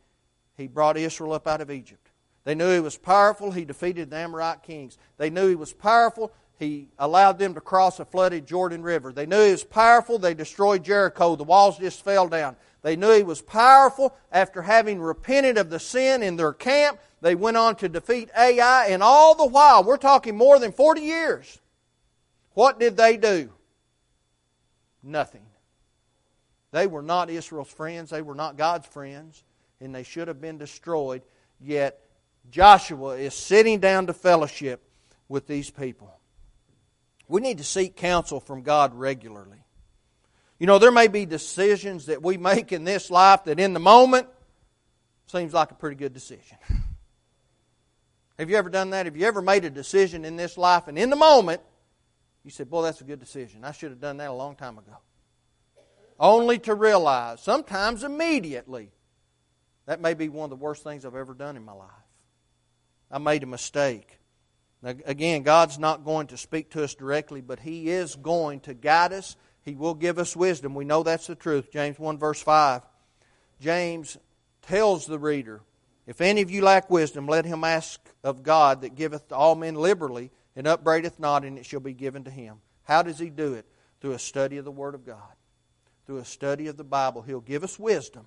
He 0.57 0.67
brought 0.67 0.97
Israel 0.97 1.33
up 1.33 1.47
out 1.47 1.61
of 1.61 1.71
Egypt. 1.71 2.09
They 2.43 2.55
knew 2.55 2.73
He 2.73 2.79
was 2.79 2.97
powerful, 2.97 3.51
He 3.51 3.63
defeated 3.63 4.09
the 4.09 4.17
Amorite 4.17 4.63
kings. 4.63 4.97
They 5.17 5.29
knew 5.29 5.47
He 5.47 5.55
was 5.55 5.71
powerful, 5.71 6.33
He 6.59 6.87
allowed 6.99 7.39
them 7.39 7.53
to 7.55 7.61
cross 7.61 7.99
a 7.99 8.05
flooded 8.05 8.45
Jordan 8.45 8.83
River. 8.83 9.11
They 9.11 9.25
knew 9.25 9.43
He 9.43 9.51
was 9.51 9.63
powerful, 9.63 10.19
they 10.19 10.33
destroyed 10.33 10.83
Jericho, 10.83 11.35
the 11.35 11.43
walls 11.43 11.77
just 11.77 12.03
fell 12.03 12.27
down. 12.27 12.55
They 12.83 12.97
knew 12.97 13.11
he 13.15 13.23
was 13.23 13.41
powerful. 13.41 14.15
After 14.31 14.61
having 14.61 15.01
repented 15.01 15.57
of 15.57 15.69
the 15.69 15.79
sin 15.79 16.21
in 16.21 16.35
their 16.35 16.53
camp, 16.53 16.99
they 17.21 17.33
went 17.33 17.57
on 17.57 17.77
to 17.77 17.89
defeat 17.89 18.29
Ai, 18.37 18.87
and 18.87 19.01
all 19.01 19.35
the 19.35 19.47
while, 19.47 19.83
we're 19.83 19.97
talking 19.97 20.35
more 20.35 20.59
than 20.59 20.73
40 20.73 21.01
years, 21.01 21.59
what 22.53 22.79
did 22.79 22.97
they 22.97 23.17
do? 23.17 23.49
Nothing. 25.01 25.45
They 26.71 26.85
were 26.87 27.01
not 27.01 27.29
Israel's 27.29 27.71
friends, 27.71 28.09
they 28.09 28.21
were 28.21 28.35
not 28.35 28.57
God's 28.57 28.87
friends, 28.87 29.43
and 29.79 29.95
they 29.95 30.03
should 30.03 30.27
have 30.27 30.41
been 30.41 30.57
destroyed. 30.57 31.21
Yet 31.61 31.99
Joshua 32.51 33.15
is 33.15 33.33
sitting 33.33 33.79
down 33.79 34.07
to 34.07 34.13
fellowship 34.13 34.83
with 35.29 35.47
these 35.47 35.69
people. 35.69 36.13
We 37.33 37.41
need 37.41 37.57
to 37.57 37.63
seek 37.63 37.95
counsel 37.95 38.39
from 38.39 38.61
God 38.61 38.93
regularly. 38.93 39.65
You 40.59 40.67
know, 40.67 40.77
there 40.77 40.91
may 40.91 41.07
be 41.07 41.25
decisions 41.25 42.05
that 42.05 42.21
we 42.21 42.37
make 42.51 42.71
in 42.71 42.83
this 42.83 43.09
life 43.09 43.45
that 43.45 43.59
in 43.59 43.73
the 43.73 43.79
moment 43.79 44.27
seems 45.25 45.51
like 45.51 45.71
a 45.71 45.73
pretty 45.73 45.95
good 45.95 46.13
decision. 46.13 46.59
Have 48.37 48.51
you 48.51 48.55
ever 48.55 48.69
done 48.69 48.91
that? 48.91 49.07
Have 49.07 49.17
you 49.17 49.25
ever 49.25 49.41
made 49.41 49.65
a 49.65 49.71
decision 49.71 50.25
in 50.25 50.35
this 50.35 50.59
life 50.59 50.87
and 50.87 50.95
in 50.95 51.09
the 51.09 51.15
moment 51.15 51.61
you 52.43 52.51
said, 52.51 52.69
Boy, 52.69 52.83
that's 52.83 53.01
a 53.01 53.03
good 53.03 53.19
decision. 53.19 53.63
I 53.63 53.71
should 53.71 53.89
have 53.89 53.99
done 53.99 54.17
that 54.17 54.29
a 54.29 54.33
long 54.33 54.55
time 54.55 54.77
ago. 54.77 54.97
Only 56.19 56.59
to 56.59 56.75
realize, 56.75 57.41
sometimes 57.41 58.03
immediately, 58.03 58.91
that 59.87 59.99
may 59.99 60.13
be 60.13 60.29
one 60.29 60.43
of 60.43 60.49
the 60.51 60.63
worst 60.63 60.83
things 60.83 61.03
I've 61.03 61.15
ever 61.15 61.33
done 61.33 61.57
in 61.57 61.65
my 61.65 61.73
life. 61.73 61.89
I 63.09 63.17
made 63.17 63.41
a 63.41 63.47
mistake. 63.47 64.19
Again, 64.83 65.43
God's 65.43 65.79
not 65.79 66.03
going 66.03 66.27
to 66.27 66.37
speak 66.37 66.71
to 66.71 66.83
us 66.83 66.93
directly, 66.93 67.41
but 67.41 67.59
He 67.59 67.89
is 67.89 68.15
going 68.15 68.59
to 68.61 68.73
guide 68.73 69.13
us 69.13 69.37
he 69.63 69.75
will 69.75 69.93
give 69.93 70.19
us 70.19 70.35
wisdom. 70.35 70.75
We 70.75 70.85
know 70.85 71.03
that's 71.03 71.27
the 71.27 71.35
truth. 71.35 71.71
James 71.71 71.97
1, 71.97 72.17
verse 72.17 72.41
5. 72.41 72.81
James 73.61 74.17
tells 74.61 75.05
the 75.05 75.17
reader, 75.17 75.61
If 76.05 76.19
any 76.19 76.41
of 76.41 76.51
you 76.51 76.61
lack 76.61 76.89
wisdom, 76.89 77.27
let 77.27 77.45
him 77.45 77.63
ask 77.63 77.99
of 78.23 78.43
God 78.43 78.81
that 78.81 78.95
giveth 78.95 79.29
to 79.29 79.35
all 79.35 79.55
men 79.55 79.75
liberally, 79.75 80.31
and 80.55 80.67
upbraideth 80.67 81.17
not, 81.17 81.45
and 81.45 81.57
it 81.57 81.65
shall 81.65 81.79
be 81.79 81.93
given 81.93 82.25
to 82.25 82.31
him. 82.31 82.57
How 82.83 83.01
does 83.01 83.17
he 83.17 83.29
do 83.29 83.53
it? 83.53 83.65
Through 84.01 84.11
a 84.11 84.19
study 84.19 84.57
of 84.57 84.65
the 84.65 84.71
Word 84.71 84.95
of 84.95 85.05
God, 85.05 85.33
through 86.05 86.17
a 86.17 86.25
study 86.25 86.67
of 86.67 86.75
the 86.75 86.83
Bible. 86.83 87.21
He'll 87.21 87.39
give 87.39 87.63
us 87.63 87.79
wisdom. 87.79 88.25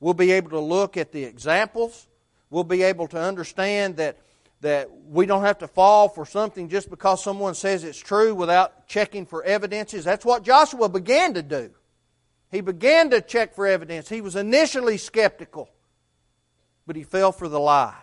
We'll 0.00 0.14
be 0.14 0.32
able 0.32 0.50
to 0.50 0.58
look 0.58 0.96
at 0.96 1.12
the 1.12 1.24
examples. 1.24 2.08
We'll 2.48 2.64
be 2.64 2.82
able 2.82 3.08
to 3.08 3.20
understand 3.20 3.98
that, 3.98 4.18
that 4.62 4.88
we 5.08 5.26
don't 5.26 5.42
have 5.42 5.58
to 5.58 5.68
fall 5.68 6.08
for 6.08 6.24
something 6.24 6.68
just 6.68 6.88
because 6.88 7.22
someone 7.22 7.54
says 7.54 7.82
it's 7.82 7.98
true 7.98 8.32
without 8.32 8.86
checking 8.86 9.26
for 9.26 9.42
evidences. 9.42 10.04
That's 10.04 10.24
what 10.24 10.44
Joshua 10.44 10.88
began 10.88 11.34
to 11.34 11.42
do. 11.42 11.70
He 12.50 12.60
began 12.60 13.10
to 13.10 13.20
check 13.20 13.54
for 13.54 13.66
evidence. 13.66 14.08
He 14.08 14.20
was 14.20 14.36
initially 14.36 14.98
skeptical, 14.98 15.68
but 16.86 16.94
he 16.94 17.02
fell 17.02 17.32
for 17.32 17.48
the 17.48 17.58
lie. 17.58 17.96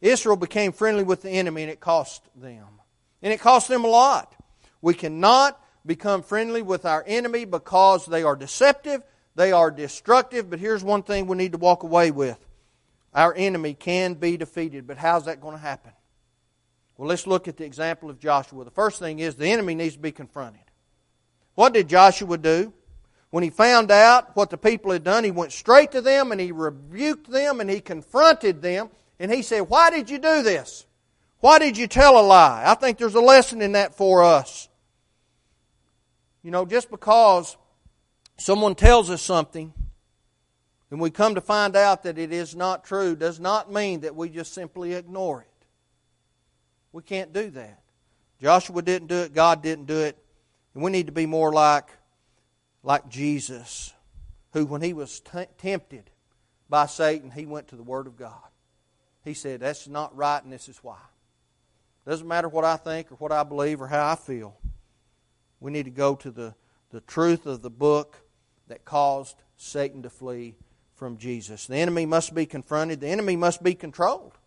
Israel 0.00 0.36
became 0.36 0.72
friendly 0.72 1.04
with 1.04 1.22
the 1.22 1.30
enemy, 1.30 1.62
and 1.62 1.70
it 1.70 1.78
cost 1.78 2.22
them. 2.34 2.66
And 3.22 3.32
it 3.32 3.40
cost 3.40 3.68
them 3.68 3.84
a 3.84 3.88
lot. 3.88 4.34
We 4.80 4.94
cannot 4.94 5.62
become 5.86 6.22
friendly 6.22 6.62
with 6.62 6.84
our 6.84 7.04
enemy 7.06 7.44
because 7.44 8.06
they 8.06 8.24
are 8.24 8.34
deceptive, 8.34 9.02
they 9.36 9.52
are 9.52 9.70
destructive. 9.70 10.50
But 10.50 10.58
here's 10.58 10.82
one 10.82 11.04
thing 11.04 11.28
we 11.28 11.36
need 11.36 11.52
to 11.52 11.58
walk 11.58 11.84
away 11.84 12.10
with 12.10 12.44
our 13.14 13.34
enemy 13.34 13.74
can 13.74 14.14
be 14.14 14.36
defeated. 14.36 14.86
But 14.86 14.98
how's 14.98 15.26
that 15.26 15.40
going 15.40 15.54
to 15.54 15.62
happen? 15.62 15.92
Well, 16.96 17.08
let's 17.08 17.26
look 17.26 17.48
at 17.48 17.56
the 17.56 17.64
example 17.64 18.10
of 18.10 18.18
Joshua. 18.18 18.64
The 18.64 18.70
first 18.70 18.98
thing 18.98 19.18
is 19.18 19.34
the 19.34 19.48
enemy 19.48 19.74
needs 19.74 19.94
to 19.94 20.00
be 20.00 20.12
confronted. 20.12 20.62
What 21.54 21.72
did 21.72 21.88
Joshua 21.88 22.38
do? 22.38 22.72
When 23.30 23.42
he 23.42 23.50
found 23.50 23.90
out 23.90 24.36
what 24.36 24.50
the 24.50 24.58
people 24.58 24.92
had 24.92 25.04
done, 25.04 25.24
he 25.24 25.30
went 25.30 25.52
straight 25.52 25.92
to 25.92 26.02
them 26.02 26.32
and 26.32 26.40
he 26.40 26.52
rebuked 26.52 27.30
them 27.30 27.60
and 27.60 27.70
he 27.70 27.80
confronted 27.80 28.60
them 28.60 28.90
and 29.18 29.32
he 29.32 29.42
said, 29.42 29.60
Why 29.62 29.90
did 29.90 30.10
you 30.10 30.18
do 30.18 30.42
this? 30.42 30.86
Why 31.40 31.58
did 31.58 31.76
you 31.76 31.86
tell 31.86 32.20
a 32.20 32.22
lie? 32.22 32.62
I 32.66 32.74
think 32.74 32.98
there's 32.98 33.14
a 33.14 33.20
lesson 33.20 33.62
in 33.62 33.72
that 33.72 33.96
for 33.96 34.22
us. 34.22 34.68
You 36.42 36.50
know, 36.50 36.66
just 36.66 36.90
because 36.90 37.56
someone 38.36 38.74
tells 38.74 39.10
us 39.10 39.22
something 39.22 39.72
and 40.92 41.00
we 41.00 41.10
come 41.10 41.36
to 41.36 41.40
find 41.40 41.74
out 41.74 42.02
that 42.02 42.18
it 42.18 42.34
is 42.34 42.54
not 42.54 42.84
true 42.84 43.16
does 43.16 43.40
not 43.40 43.72
mean 43.72 44.00
that 44.00 44.14
we 44.14 44.28
just 44.28 44.52
simply 44.52 44.92
ignore 44.92 45.40
it. 45.40 45.66
We 46.92 47.02
can't 47.02 47.32
do 47.32 47.48
that. 47.48 47.80
Joshua 48.42 48.82
didn't 48.82 49.08
do 49.08 49.16
it, 49.20 49.32
God 49.32 49.62
didn't 49.62 49.86
do 49.86 50.00
it. 50.00 50.18
And 50.74 50.82
we 50.82 50.90
need 50.90 51.06
to 51.06 51.12
be 51.12 51.24
more 51.24 51.50
like, 51.50 51.88
like 52.82 53.08
Jesus, 53.08 53.94
who, 54.52 54.66
when 54.66 54.82
he 54.82 54.92
was 54.92 55.20
t- 55.20 55.46
tempted 55.56 56.10
by 56.68 56.84
Satan, 56.84 57.30
he 57.30 57.46
went 57.46 57.68
to 57.68 57.76
the 57.76 57.82
Word 57.82 58.06
of 58.06 58.18
God. 58.18 58.50
He 59.24 59.32
said, 59.32 59.60
That's 59.60 59.88
not 59.88 60.14
right, 60.14 60.44
and 60.44 60.52
this 60.52 60.68
is 60.68 60.76
why. 60.82 61.00
Doesn't 62.06 62.28
matter 62.28 62.50
what 62.50 62.66
I 62.66 62.76
think 62.76 63.10
or 63.10 63.14
what 63.14 63.32
I 63.32 63.44
believe 63.44 63.80
or 63.80 63.86
how 63.86 64.10
I 64.10 64.14
feel. 64.14 64.58
We 65.58 65.72
need 65.72 65.84
to 65.84 65.90
go 65.90 66.16
to 66.16 66.30
the, 66.30 66.54
the 66.90 67.00
truth 67.00 67.46
of 67.46 67.62
the 67.62 67.70
book 67.70 68.18
that 68.68 68.84
caused 68.84 69.42
Satan 69.56 70.02
to 70.02 70.10
flee 70.10 70.54
from 71.02 71.18
Jesus. 71.18 71.66
The 71.66 71.78
enemy 71.78 72.06
must 72.06 72.32
be 72.32 72.46
confronted, 72.46 73.00
the 73.00 73.08
enemy 73.08 73.34
must 73.34 73.60
be 73.60 73.74
controlled. 73.74 74.38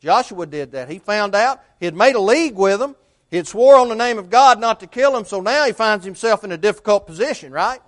Joshua 0.00 0.44
did 0.44 0.72
that. 0.72 0.90
He 0.90 0.98
found 0.98 1.36
out, 1.36 1.62
he 1.78 1.84
had 1.84 1.94
made 1.94 2.16
a 2.16 2.20
league 2.20 2.56
with 2.56 2.80
them, 2.80 2.96
he 3.30 3.36
had 3.36 3.46
swore 3.46 3.76
on 3.76 3.88
the 3.88 3.94
name 3.94 4.18
of 4.18 4.28
God 4.28 4.58
not 4.58 4.80
to 4.80 4.88
kill 4.88 5.16
him, 5.16 5.24
so 5.24 5.40
now 5.40 5.64
he 5.66 5.70
finds 5.70 6.04
himself 6.04 6.42
in 6.42 6.50
a 6.50 6.56
difficult 6.56 7.06
position, 7.06 7.52
right? 7.52 7.78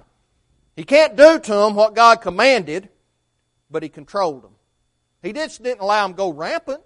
He 0.77 0.85
can't 0.85 1.17
do 1.17 1.41
to 1.41 1.53
them 1.53 1.75
what 1.75 1.97
God 1.97 2.21
commanded, 2.21 2.91
but 3.69 3.83
he 3.83 3.89
controlled 3.89 4.45
them. 4.45 4.55
He 5.21 5.33
just 5.33 5.61
didn't 5.65 5.81
allow 5.81 6.07
them 6.07 6.13
to 6.13 6.17
go 6.17 6.33
rampant, 6.33 6.85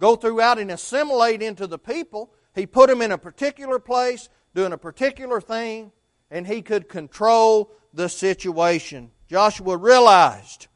go 0.00 0.16
throughout 0.16 0.58
and 0.58 0.72
assimilate 0.72 1.42
into 1.42 1.68
the 1.68 1.78
people. 1.78 2.32
He 2.56 2.66
put 2.66 2.90
them 2.90 3.02
in 3.02 3.12
a 3.12 3.18
particular 3.18 3.78
place, 3.78 4.28
doing 4.52 4.72
a 4.72 4.78
particular 4.78 5.40
thing, 5.40 5.92
and 6.28 6.44
he 6.44 6.60
could 6.60 6.88
control 6.88 7.70
the 7.92 8.08
situation. 8.08 9.12
Joshua 9.34 9.76
realized 9.76 10.68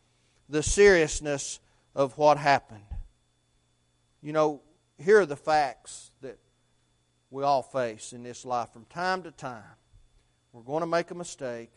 the 0.48 0.64
seriousness 0.64 1.60
of 1.94 2.18
what 2.18 2.38
happened. 2.38 2.82
You 4.20 4.32
know, 4.32 4.62
here 5.00 5.20
are 5.20 5.26
the 5.26 5.36
facts 5.36 6.10
that 6.22 6.40
we 7.30 7.44
all 7.44 7.62
face 7.62 8.12
in 8.12 8.24
this 8.24 8.44
life 8.44 8.72
from 8.72 8.84
time 8.86 9.22
to 9.22 9.30
time. 9.30 9.62
We're 10.52 10.62
going 10.62 10.80
to 10.80 10.88
make 10.88 11.12
a 11.12 11.14
mistake. 11.14 11.70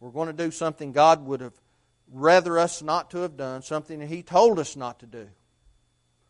We're 0.00 0.10
going 0.10 0.26
to 0.26 0.32
do 0.32 0.50
something 0.50 0.90
God 0.90 1.24
would 1.24 1.40
have 1.40 1.54
rather 2.12 2.58
us 2.58 2.82
not 2.82 3.12
to 3.12 3.18
have 3.18 3.36
done, 3.36 3.62
something 3.62 4.00
that 4.00 4.08
He 4.08 4.24
told 4.24 4.58
us 4.58 4.74
not 4.74 4.98
to 4.98 5.06
do. 5.06 5.28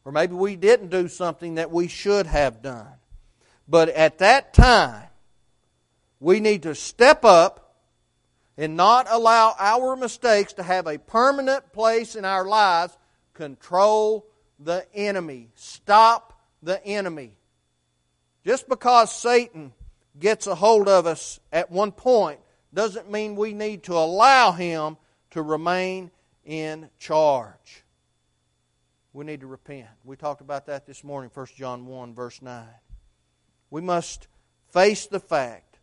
Or 0.04 0.12
maybe 0.12 0.34
we 0.34 0.56
didn't 0.56 0.90
do 0.90 1.08
something 1.08 1.54
that 1.54 1.70
we 1.70 1.88
should 1.88 2.26
have 2.26 2.60
done. 2.60 2.92
But 3.66 3.88
at 3.88 4.18
that 4.18 4.52
time, 4.52 5.08
we 6.20 6.40
need 6.40 6.64
to 6.64 6.74
step 6.74 7.24
up 7.24 7.67
and 8.58 8.76
not 8.76 9.06
allow 9.08 9.54
our 9.56 9.94
mistakes 9.94 10.52
to 10.54 10.64
have 10.64 10.88
a 10.88 10.98
permanent 10.98 11.72
place 11.72 12.16
in 12.16 12.24
our 12.24 12.44
lives. 12.44 12.98
Control 13.32 14.26
the 14.58 14.84
enemy. 14.92 15.50
Stop 15.54 16.42
the 16.60 16.84
enemy. 16.84 17.36
Just 18.44 18.68
because 18.68 19.14
Satan 19.14 19.72
gets 20.18 20.48
a 20.48 20.56
hold 20.56 20.88
of 20.88 21.06
us 21.06 21.38
at 21.52 21.70
one 21.70 21.92
point 21.92 22.40
doesn't 22.74 23.10
mean 23.10 23.36
we 23.36 23.54
need 23.54 23.84
to 23.84 23.94
allow 23.94 24.50
him 24.50 24.96
to 25.30 25.40
remain 25.40 26.10
in 26.44 26.90
charge. 26.98 27.84
We 29.12 29.24
need 29.24 29.40
to 29.40 29.46
repent. 29.46 29.88
We 30.04 30.16
talked 30.16 30.40
about 30.40 30.66
that 30.66 30.84
this 30.84 31.04
morning, 31.04 31.30
1 31.32 31.46
John 31.56 31.86
1, 31.86 32.14
verse 32.14 32.42
9. 32.42 32.66
We 33.70 33.80
must 33.80 34.26
face 34.72 35.06
the 35.06 35.20
fact 35.20 35.78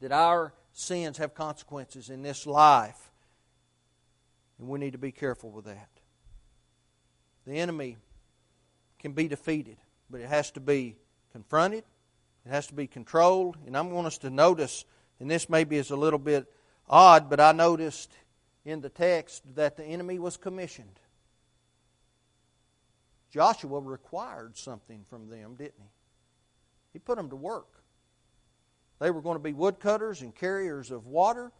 that 0.00 0.10
our 0.10 0.52
sins 0.72 1.18
have 1.18 1.34
consequences 1.34 2.10
in 2.10 2.22
this 2.22 2.46
life, 2.46 3.10
and 4.58 4.68
we 4.68 4.78
need 4.78 4.92
to 4.92 4.98
be 4.98 5.12
careful 5.12 5.50
with 5.50 5.64
that. 5.66 5.88
The 7.46 7.54
enemy 7.54 7.96
can 8.98 9.12
be 9.12 9.28
defeated, 9.28 9.78
but 10.10 10.20
it 10.20 10.28
has 10.28 10.50
to 10.52 10.60
be 10.60 10.96
confronted, 11.32 11.84
it 12.46 12.50
has 12.50 12.66
to 12.68 12.74
be 12.74 12.86
controlled, 12.86 13.56
and 13.66 13.76
I 13.76 13.80
want 13.80 14.06
us 14.06 14.18
to 14.18 14.30
notice, 14.30 14.84
and 15.18 15.30
this 15.30 15.48
maybe 15.48 15.76
is 15.76 15.90
a 15.90 15.96
little 15.96 16.18
bit 16.18 16.50
odd, 16.88 17.30
but 17.30 17.40
I 17.40 17.52
noticed 17.52 18.12
in 18.64 18.80
the 18.80 18.88
text 18.88 19.42
that 19.54 19.76
the 19.76 19.84
enemy 19.84 20.18
was 20.18 20.36
commissioned. 20.36 21.00
Joshua 23.30 23.80
required 23.80 24.56
something 24.56 25.04
from 25.08 25.28
them, 25.28 25.54
didn't 25.54 25.74
he? 25.78 25.90
He 26.92 26.98
put 26.98 27.16
them 27.16 27.30
to 27.30 27.36
work. 27.36 27.79
They 29.00 29.10
were 29.10 29.22
going 29.22 29.36
to 29.36 29.42
be 29.42 29.52
woodcutters 29.52 30.22
and 30.22 30.34
carriers 30.34 30.90
of 30.90 31.06
water 31.06 31.50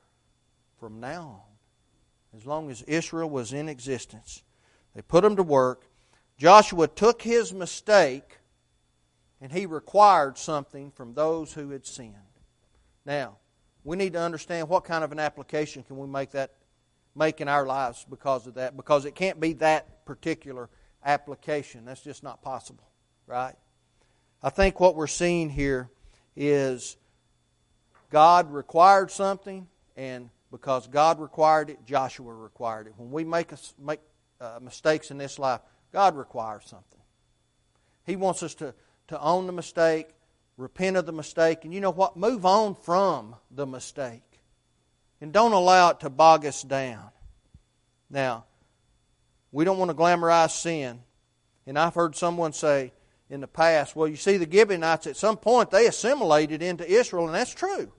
from 0.79 1.01
now 1.01 1.43
on, 1.43 2.39
as 2.39 2.47
long 2.47 2.71
as 2.71 2.83
Israel 2.83 3.29
was 3.29 3.53
in 3.53 3.69
existence. 3.69 4.43
They 4.95 5.03
put 5.03 5.23
them 5.23 5.37
to 5.37 5.43
work. 5.43 5.87
Joshua 6.37 6.87
took 6.87 7.23
his 7.23 7.53
mistake 7.53 8.39
and 9.41 9.51
he 9.51 9.67
required 9.67 10.37
something 10.37 10.91
from 10.91 11.15
those 11.15 11.53
who 11.53 11.71
had 11.71 11.87
sinned. 11.87 12.15
Now, 13.07 13.39
we 13.85 13.97
need 13.97 14.13
to 14.13 14.21
understand 14.21 14.69
what 14.69 14.85
kind 14.85 15.03
of 15.03 15.13
an 15.13 15.19
application 15.19 15.83
can 15.83 15.97
we 15.97 16.07
make 16.07 16.33
that 16.33 16.55
make 17.15 17.41
in 17.41 17.49
our 17.49 17.67
lives 17.67 18.07
because 18.09 18.47
of 18.47 18.55
that, 18.55 18.77
because 18.77 19.05
it 19.05 19.15
can't 19.15 19.41
be 19.41 19.55
that 19.55 20.05
particular 20.05 20.69
application. 21.05 21.85
That's 21.87 22.03
just 22.03 22.23
not 22.23 22.43
possible, 22.43 22.89
right? 23.27 23.55
I 24.43 24.51
think 24.51 24.79
what 24.79 24.95
we're 24.95 25.07
seeing 25.07 25.49
here 25.49 25.89
is 26.37 26.97
God 28.11 28.53
required 28.53 29.11
something, 29.11 29.69
and 29.97 30.31
because 30.51 30.89
God 30.89 31.21
required 31.21 31.71
it, 31.71 31.85
Joshua 31.87 32.33
required 32.35 32.89
it. 32.89 32.95
When 32.97 33.11
we 33.11 33.25
make, 33.25 33.53
make 33.79 34.01
uh, 34.41 34.59
mistakes 34.61 35.11
in 35.11 35.19
this 35.19 35.39
life, 35.39 35.61
God 35.93 36.17
requires 36.17 36.65
something. 36.67 37.01
He 38.05 38.17
wants 38.17 38.43
us 38.43 38.55
to, 38.57 38.75
to 39.09 39.21
own 39.21 39.47
the 39.47 39.53
mistake, 39.53 40.09
repent 40.57 40.97
of 40.97 41.07
the 41.07 41.13
mistake, 41.13 41.65
and 41.65 41.73
you 41.73 41.81
know 41.81 41.93
what? 41.93 42.17
Move 42.17 42.45
on 42.45 42.75
from 42.75 43.37
the 43.51 43.67
mistake. 43.67 44.23
And 45.21 45.33
don't 45.33 45.53
allow 45.53 45.91
it 45.91 46.01
to 46.01 46.11
bog 46.11 46.47
us 46.47 46.63
down. 46.63 47.11
Now, 48.09 48.45
we 49.53 49.65
don't 49.65 49.79
want 49.79 49.91
to 49.91 49.97
glamorize 49.97 50.51
sin. 50.51 51.01
And 51.67 51.79
I've 51.79 51.95
heard 51.95 52.17
someone 52.17 52.53
say 52.53 52.93
in 53.29 53.41
the 53.41 53.47
past, 53.47 53.95
well, 53.95 54.09
you 54.09 54.17
see, 54.17 54.37
the 54.37 54.51
Gibeonites 54.51 55.07
at 55.07 55.17
some 55.17 55.37
point 55.37 55.71
they 55.71 55.87
assimilated 55.87 56.63
into 56.63 56.91
Israel, 56.91 57.27
and 57.27 57.35
that's 57.35 57.55
true. 57.55 57.93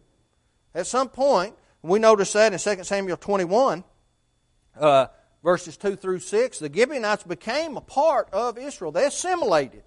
At 0.73 0.87
some 0.87 1.09
point, 1.09 1.55
we 1.81 1.99
notice 1.99 2.33
that 2.33 2.53
in 2.53 2.77
2 2.77 2.83
Samuel 2.83 3.17
21, 3.17 3.83
uh, 4.79 5.07
verses 5.43 5.77
2 5.77 5.95
through 5.95 6.19
6, 6.19 6.59
the 6.59 6.71
Gibeonites 6.73 7.23
became 7.23 7.77
a 7.77 7.81
part 7.81 8.29
of 8.31 8.57
Israel. 8.57 8.91
They 8.91 9.05
assimilated. 9.05 9.83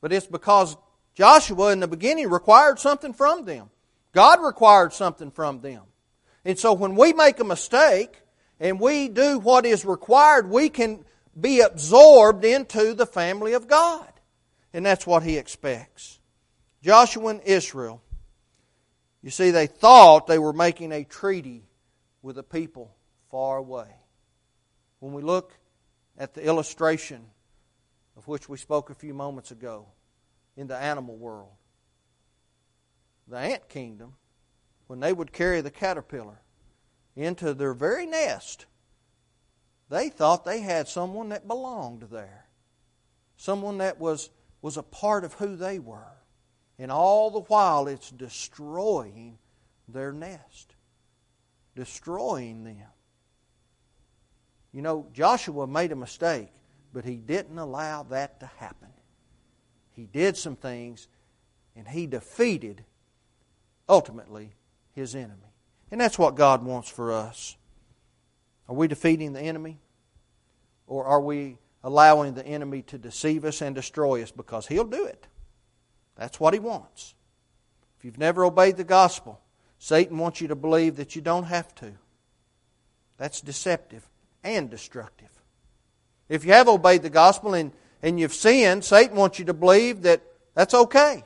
But 0.00 0.12
it's 0.12 0.26
because 0.26 0.76
Joshua 1.14 1.72
in 1.72 1.80
the 1.80 1.88
beginning 1.88 2.28
required 2.28 2.78
something 2.78 3.12
from 3.12 3.44
them. 3.44 3.70
God 4.12 4.42
required 4.42 4.92
something 4.92 5.30
from 5.30 5.60
them. 5.60 5.82
And 6.44 6.58
so 6.58 6.72
when 6.72 6.94
we 6.94 7.12
make 7.12 7.40
a 7.40 7.44
mistake 7.44 8.22
and 8.60 8.80
we 8.80 9.08
do 9.08 9.38
what 9.38 9.66
is 9.66 9.84
required, 9.84 10.48
we 10.48 10.68
can 10.68 11.04
be 11.38 11.60
absorbed 11.60 12.44
into 12.44 12.94
the 12.94 13.06
family 13.06 13.52
of 13.52 13.68
God. 13.68 14.10
And 14.72 14.84
that's 14.84 15.06
what 15.06 15.22
he 15.22 15.36
expects. 15.36 16.18
Joshua 16.82 17.28
and 17.28 17.40
Israel, 17.42 18.02
you 19.26 19.32
see, 19.32 19.50
they 19.50 19.66
thought 19.66 20.28
they 20.28 20.38
were 20.38 20.52
making 20.52 20.92
a 20.92 21.02
treaty 21.02 21.64
with 22.22 22.38
a 22.38 22.44
people 22.44 22.94
far 23.28 23.56
away. 23.56 23.88
when 25.00 25.12
we 25.12 25.20
look 25.20 25.52
at 26.16 26.32
the 26.34 26.44
illustration 26.44 27.26
of 28.16 28.28
which 28.28 28.48
we 28.48 28.56
spoke 28.56 28.88
a 28.88 28.94
few 28.94 29.12
moments 29.12 29.50
ago 29.50 29.86
in 30.56 30.68
the 30.68 30.76
animal 30.76 31.16
world. 31.16 31.50
The 33.26 33.38
ant 33.38 33.68
kingdom, 33.68 34.14
when 34.86 35.00
they 35.00 35.12
would 35.12 35.32
carry 35.32 35.60
the 35.60 35.72
caterpillar 35.72 36.40
into 37.16 37.52
their 37.52 37.74
very 37.74 38.06
nest, 38.06 38.66
they 39.88 40.08
thought 40.08 40.44
they 40.44 40.60
had 40.60 40.86
someone 40.86 41.30
that 41.30 41.48
belonged 41.48 42.02
there, 42.12 42.46
someone 43.36 43.78
that 43.78 43.98
was, 43.98 44.30
was 44.62 44.76
a 44.76 44.84
part 44.84 45.24
of 45.24 45.32
who 45.32 45.56
they 45.56 45.80
were. 45.80 46.15
And 46.78 46.92
all 46.92 47.30
the 47.30 47.40
while, 47.40 47.88
it's 47.88 48.10
destroying 48.10 49.38
their 49.88 50.12
nest, 50.12 50.74
destroying 51.74 52.64
them. 52.64 52.88
You 54.72 54.82
know, 54.82 55.06
Joshua 55.12 55.66
made 55.66 55.92
a 55.92 55.96
mistake, 55.96 56.52
but 56.92 57.04
he 57.04 57.16
didn't 57.16 57.58
allow 57.58 58.02
that 58.04 58.40
to 58.40 58.50
happen. 58.58 58.88
He 59.92 60.04
did 60.04 60.36
some 60.36 60.56
things, 60.56 61.08
and 61.74 61.88
he 61.88 62.06
defeated, 62.06 62.84
ultimately, 63.88 64.52
his 64.92 65.14
enemy. 65.14 65.54
And 65.90 66.00
that's 66.00 66.18
what 66.18 66.34
God 66.34 66.62
wants 66.62 66.90
for 66.90 67.12
us. 67.12 67.56
Are 68.68 68.74
we 68.74 68.88
defeating 68.88 69.32
the 69.32 69.40
enemy? 69.40 69.78
Or 70.86 71.04
are 71.04 71.20
we 71.20 71.58
allowing 71.82 72.34
the 72.34 72.46
enemy 72.46 72.82
to 72.82 72.98
deceive 72.98 73.44
us 73.44 73.62
and 73.62 73.74
destroy 73.74 74.22
us? 74.22 74.30
Because 74.30 74.66
he'll 74.66 74.84
do 74.84 75.06
it. 75.06 75.26
That's 76.16 76.40
what 76.40 76.54
he 76.54 76.60
wants. 76.60 77.14
If 77.98 78.04
you've 78.04 78.18
never 78.18 78.44
obeyed 78.44 78.76
the 78.76 78.84
gospel, 78.84 79.40
Satan 79.78 80.18
wants 80.18 80.40
you 80.40 80.48
to 80.48 80.56
believe 80.56 80.96
that 80.96 81.14
you 81.14 81.22
don't 81.22 81.44
have 81.44 81.74
to. 81.76 81.92
That's 83.18 83.40
deceptive 83.40 84.08
and 84.42 84.70
destructive. 84.70 85.30
If 86.28 86.44
you 86.44 86.52
have 86.52 86.68
obeyed 86.68 87.02
the 87.02 87.10
gospel 87.10 87.54
and, 87.54 87.72
and 88.02 88.18
you've 88.18 88.34
sinned, 88.34 88.84
Satan 88.84 89.16
wants 89.16 89.38
you 89.38 89.44
to 89.46 89.54
believe 89.54 90.02
that 90.02 90.22
that's 90.54 90.74
okay. 90.74 91.24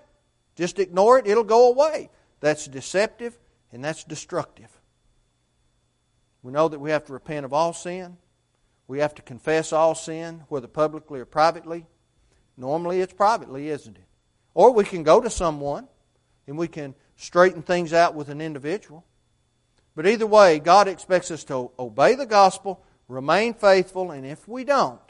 Just 0.56 0.78
ignore 0.78 1.18
it, 1.18 1.26
it'll 1.26 1.44
go 1.44 1.68
away. 1.68 2.10
That's 2.40 2.66
deceptive 2.66 3.38
and 3.72 3.84
that's 3.84 4.04
destructive. 4.04 4.70
We 6.42 6.52
know 6.52 6.68
that 6.68 6.80
we 6.80 6.90
have 6.90 7.04
to 7.06 7.12
repent 7.12 7.44
of 7.44 7.52
all 7.52 7.72
sin. 7.72 8.16
We 8.88 8.98
have 8.98 9.14
to 9.16 9.22
confess 9.22 9.72
all 9.72 9.94
sin, 9.94 10.42
whether 10.48 10.66
publicly 10.66 11.20
or 11.20 11.24
privately. 11.24 11.86
Normally 12.56 13.00
it's 13.00 13.12
privately, 13.12 13.68
isn't 13.68 13.96
it? 13.96 14.04
Or 14.54 14.72
we 14.72 14.84
can 14.84 15.02
go 15.02 15.20
to 15.20 15.30
someone 15.30 15.88
and 16.46 16.58
we 16.58 16.68
can 16.68 16.94
straighten 17.16 17.62
things 17.62 17.92
out 17.92 18.14
with 18.14 18.28
an 18.28 18.40
individual. 18.40 19.04
But 19.94 20.06
either 20.06 20.26
way, 20.26 20.58
God 20.58 20.88
expects 20.88 21.30
us 21.30 21.44
to 21.44 21.70
obey 21.78 22.14
the 22.14 22.26
gospel, 22.26 22.82
remain 23.08 23.54
faithful, 23.54 24.10
and 24.10 24.24
if 24.24 24.48
we 24.48 24.64
don't, 24.64 25.00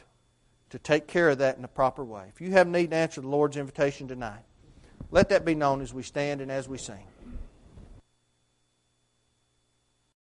to 0.70 0.78
take 0.78 1.06
care 1.06 1.28
of 1.28 1.38
that 1.38 1.56
in 1.56 1.62
the 1.62 1.68
proper 1.68 2.04
way. 2.04 2.24
If 2.28 2.40
you 2.40 2.52
have 2.52 2.66
need 2.66 2.90
to 2.90 2.96
answer 2.96 3.20
the 3.20 3.28
Lord's 3.28 3.56
invitation 3.56 4.08
tonight, 4.08 4.42
let 5.10 5.28
that 5.30 5.44
be 5.44 5.54
known 5.54 5.80
as 5.80 5.92
we 5.92 6.02
stand 6.02 6.40
and 6.40 6.50
as 6.50 6.68
we 6.68 6.78
sing. 6.78 7.04